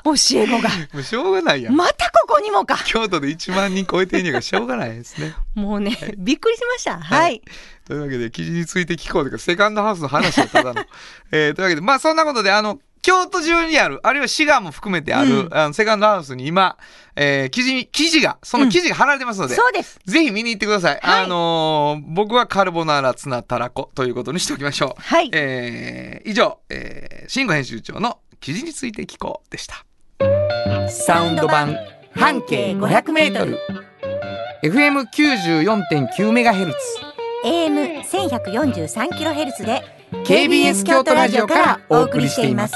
[0.04, 1.76] 教え子が もうしょうがないやん。
[1.76, 5.34] またここにもか京都で1万人超えているのがしょうがないですね。
[5.54, 6.98] もうね、びっくりしました。
[7.00, 7.42] はい。
[7.86, 10.84] というわけで記事について聞こうというかセカンドハウスの話をただの。
[11.32, 16.78] えーというわけでまあそんなことであの京都中にある、あるいは滋賀も含めてある、うんあのセカンドハウスに今、
[17.16, 20.00] えー記事に、記事が、その記事が貼られてますので、そうです。
[20.06, 21.00] ぜひ見に行ってください。
[21.02, 25.02] はいあのー僕はカルボナーラツナたらこということにしておきましょう。
[25.02, 25.28] はい。
[25.34, 29.84] えー以上、えー、慎吾編集長の記事について聞こうでした。
[30.88, 31.76] サウンド版
[32.12, 33.58] 半径500メートル。
[34.62, 36.76] FM94.9 メガヘルツ。
[37.44, 39.82] AM 1143キロヘルツで
[40.24, 42.74] KBS 京都ラジオからお送りしています。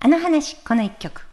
[0.00, 1.29] あの話この一曲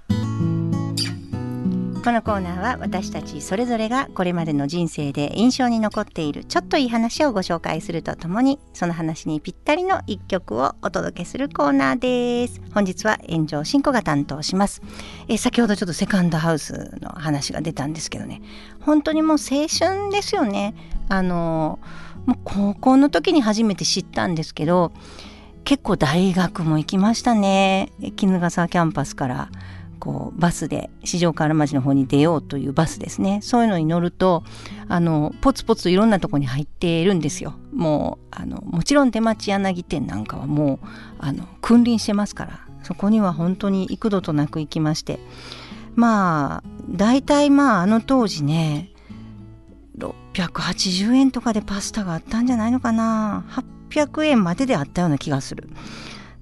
[2.08, 12.62] このコーナーは私たちそれぞれがこれまでの人生で印象に残っているちょっといい話をご紹介するとともにその話にぴったりの一曲をお届けするコーナーです。
[12.74, 14.82] 本日は炎上進行が担当します。
[15.28, 18.42] え先ほどちょっとセカンドハウスの話が出たんですけどね。
[18.80, 20.76] 本当にもう青春ですよね。
[21.10, 21.78] あの
[22.26, 24.94] もう高校の時に初めて知ったんですけど
[25.66, 27.92] 結構大学も行きましたね。
[28.18, 29.50] 衣笠キャンパスから。
[30.00, 33.40] こうバスで四条河原町の方に出ようというバスですね。
[33.42, 34.44] そういうのに乗ると
[34.88, 37.56] あのポツポツといろんなとこに入っているんですよ。
[37.74, 40.80] もうあのもちろん出町柳店なんかはもう
[41.20, 42.60] あの君臨してますから。
[42.84, 45.20] そこには本当に幾度となく行きまして。
[45.96, 48.92] まあ大体まああの当時ね
[49.98, 53.44] 680円とかでパスタがあったんじゃないのかな。
[53.90, 55.70] 800円までであったような気がする。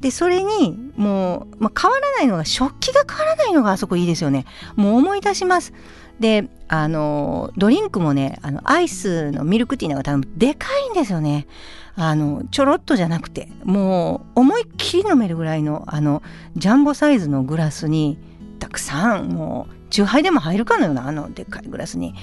[0.05, 4.45] でそれにもう、まあ、変わらないのが食器が変わらないのがあそこいいですよね。
[4.75, 5.73] もう思い出します。
[6.19, 11.47] であのドリンクもねあのアイスのミルクティーなんか多分でかいんですよね。
[11.95, 16.21] あのちょろっとじゃなくてもう思いっきり飲めるぐらいのあの
[16.55, 18.19] ジャンボサイズのグラスに
[18.59, 22.13] たくさんもうチューハイでも入るかのようなあのでっかいグラスに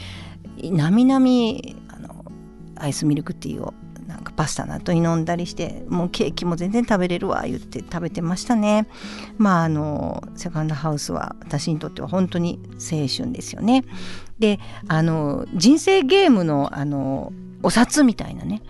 [0.70, 2.26] なみなみあの
[2.76, 3.74] アイスミルクティーを
[4.12, 8.86] なんかパスタの後に飲んだりしてもうケーキも全然食べれるわ言って食べてましたね。
[9.38, 13.84] まああのセカンドハウスは私にとっては本当に青春ですよね。
[14.38, 17.32] であの人生ゲームのあの
[17.62, 18.62] お札みたいなね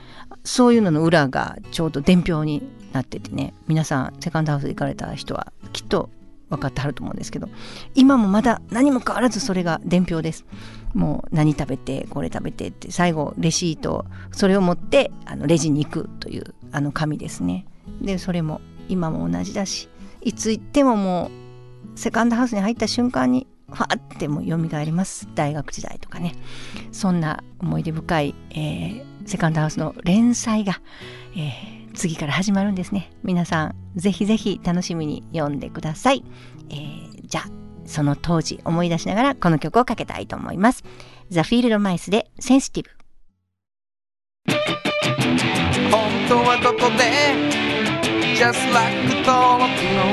[0.45, 2.62] そういうのの裏がちょうど伝票に
[2.93, 6.11] なっててね皆さんセカンドハウス行かれた人はきっと
[6.51, 7.49] 分かってはると思うんですけど
[7.95, 10.45] 今もまだ何も変わらずそれが伝票です。
[10.95, 17.66] もう何食べてこれ食べてって最後レシートそれを持ってあのレジに行くというあの紙ですね。
[18.01, 19.88] でそれも今も同じだし
[20.20, 21.30] いつ行ってもも
[21.95, 25.28] うセカンドハウスに入った瞬間にファーってもう蘇ります。
[25.34, 26.34] 大学時代とかね。
[26.93, 30.80] そんな思い出深い、えーセカンドハウスの連載が、
[31.36, 33.12] えー次から始まるんですね。
[33.22, 36.24] 皆さんぜひぜひ楽しみに読んでください、
[36.70, 40.85] えーじゃあその当時思い出しながらこの曲をかけたいと思います。
[41.30, 42.91] ザ・フィールド・マイスでセンシティブ
[45.91, 47.12] 本当はどこで
[48.37, 50.05] ？Just like 登録の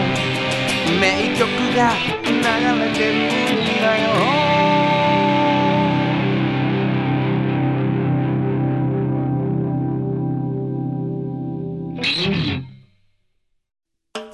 [0.99, 1.93] 名曲が
[2.25, 2.31] 流
[2.79, 4.38] れてるんだよ。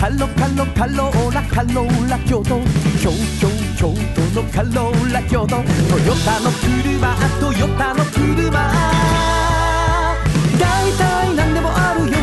[0.00, 2.58] カロカロカローラカローラ京都
[3.02, 5.62] 京京京都のカローラ京都トヨ
[6.24, 8.50] タの車トヨタの車
[10.58, 12.16] 大体何でもあるよ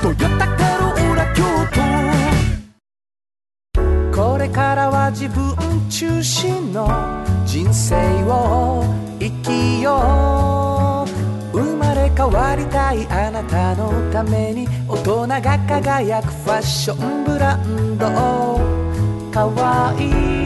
[0.00, 1.44] トヨタカローラ京
[4.14, 5.54] 都これからは自分
[5.90, 6.88] 中心の
[7.44, 8.82] 人生を
[9.20, 10.65] 生きよう
[12.16, 18.06] 変わりたいあなたのために大人が輝くファッションブランド。
[19.30, 20.45] かわいい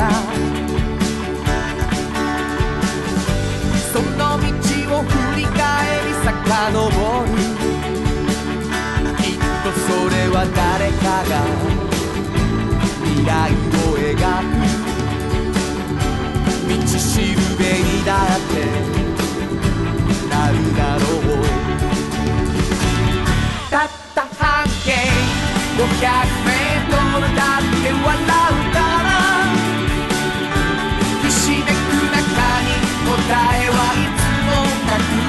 [0.00, 0.08] た
[3.92, 4.46] その道
[4.96, 5.60] を振り返
[6.06, 6.88] り遡
[7.24, 7.36] る。
[9.18, 11.32] きっとそれは誰かが。
[13.04, 14.52] 未来を描く。
[16.68, 18.52] 道しるべにだって。
[20.30, 21.44] なるだろう。
[23.70, 24.88] たった半径
[25.76, 25.84] 500
[26.46, 28.39] メートルだって笑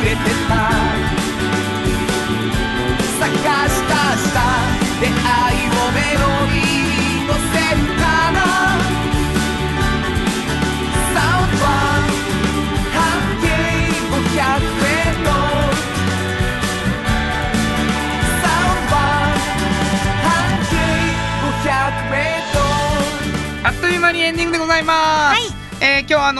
[0.01, 0.80] 隠れて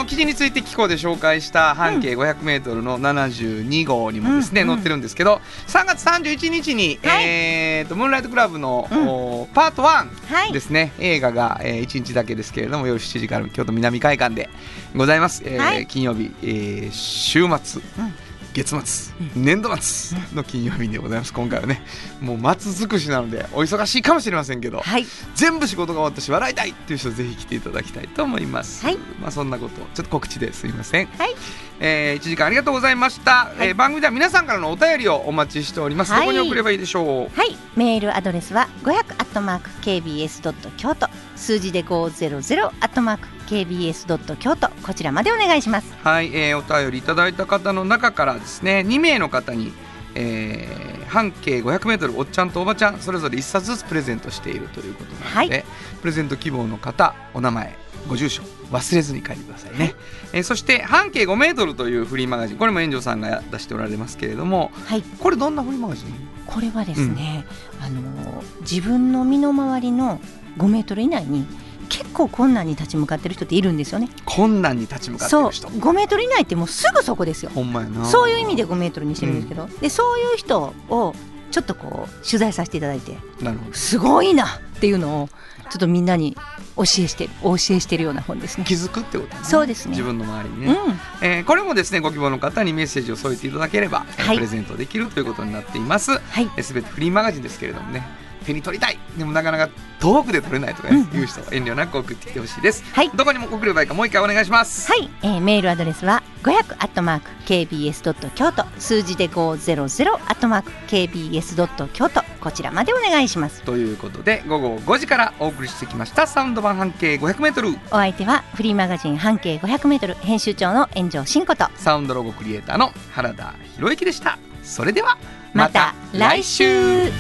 [0.02, 4.70] の記事について機構で紹介した半径 500m の72号にもですね、うん。
[4.70, 4.76] うん。
[4.76, 7.26] 載ってるんですけど3月31日に、はい。
[7.26, 9.08] えーとムーンライトクラブの、うん。
[9.08, 9.86] おパート1
[10.34, 14.50] はいですね、映画が、え1日だけですけれども夜7時から京都南会館で
[14.96, 15.88] ございます、えーはい。
[15.88, 18.14] 金曜日、えー週末、うん
[18.54, 21.34] 月末、年度末の金曜日でございます。
[21.34, 21.82] 今回はね
[22.20, 25.06] もう松尽くしなのでお忙しいかもしれませんけど、はい。
[25.36, 28.98] 全部仕事が終わったし笑いたいっていう人ぜひ来ていただきたいと思います、はい。
[29.22, 31.36] まあそんなことちょっと告知ですいません、はい。
[31.80, 36.22] えー、1時間ありがとうございました、えー番組では皆さんからのお便りをお待ちしております、はい。
[36.22, 37.40] どこに送ればいいでしょう？
[37.40, 41.08] はい、メールアドレスは500アットマーク KBS ドット京都
[41.42, 44.70] 数字で500アットマーク KBS ドット京都。
[44.84, 45.92] こちらまでお願いします。
[46.04, 49.74] はい、えー、お便りいただいた方の中からですね2名の方に、
[50.16, 55.66] えー半径 500m おっちゃんとおばちゃんそれぞれ1冊ずつプレゼントしているということなので、はい。
[56.00, 57.76] プレゼント希望の方お名前
[58.08, 59.94] ご住所忘れずに書いてくださいね、
[60.32, 66.14] えーそして半径 5m というフリーマガジンこれも炎上さんが出しておられますけれどもはい、これどんなフリーマガジン？
[66.48, 67.46] これはですね、
[67.82, 70.22] あの自分の身の回りの
[70.58, 71.46] 5メートル以内に
[71.90, 74.10] 結構困難に立ち向かってる人っているんですよね。
[74.26, 77.52] 困難に立ち向かってそう、る人5メートル以内ってもうすぐそこですよ。
[77.54, 78.06] ほんまやな。
[78.06, 81.16] そういう意味で5メートルにしてるんですけど、でそういう人を
[81.52, 83.74] ちょっとこう取材させていただいてなるほど。
[83.74, 85.30] すごいなっていうのを
[85.70, 86.38] ちょっとみんなに
[86.78, 88.64] 教えしてるお教えしてるような本ですね。
[88.66, 89.44] 気づくってことね。
[89.44, 89.92] そうですね。
[89.92, 96.12] 自分の周りにね、うん、えーこれもですねご希望の方にメッセージを添えていただければ、えーはいプレゼントできるということになっています。
[96.12, 96.20] は
[96.58, 98.06] い、すべてフリーマガジンですけれどもね
[98.46, 98.98] 手に取りたい。
[99.18, 99.70] でもなかなか
[100.00, 102.84] 遠くで取れないとかね、うんいう人は遠慮なく送ってきてほしいです。
[102.94, 103.10] はい。
[103.10, 104.92] どこにも送ればいいかもう一回お願いします。
[104.92, 108.66] はい、えーメールアドレスは500アットマーク KBS ドット京都。
[108.80, 112.24] 数字で500アットマーク KBS ドット京都。
[112.42, 113.62] こちらまでお願いします。
[113.62, 121.68] ということで午後5時からお送りしてきましたサウンド版半径 500m お相手はフリーマガジン半径500メートル編集長の炎上真子と。
[121.76, 124.40] サウンドロゴクリエイターの原田博之でした。
[124.64, 125.18] それでは
[125.54, 127.12] また来週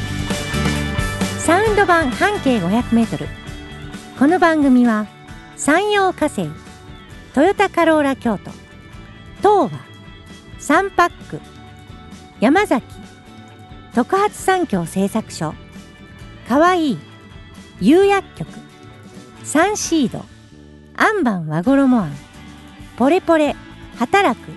[1.41, 3.27] サウンド版半径500メートル
[4.19, 5.07] この番組は
[5.57, 6.47] 山陽火星
[7.33, 8.51] トヨタカローラ京都
[9.39, 9.79] 東和
[10.59, 11.41] サンパック
[12.39, 12.85] 山崎
[13.95, 15.55] 特発産業製作所
[16.47, 16.99] かわいい
[17.81, 18.47] 釉薬局
[19.43, 20.23] サンシード
[20.95, 22.11] アンバン和衣あん
[22.97, 23.55] ポレポレ
[23.97, 24.51] 働く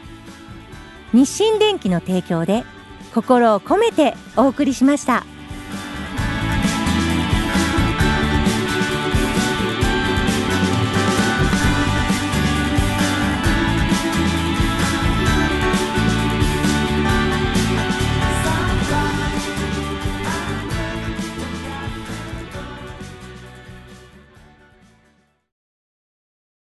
[1.14, 2.62] 日清電機の提供で
[3.14, 5.24] 心を込めてお送りしました。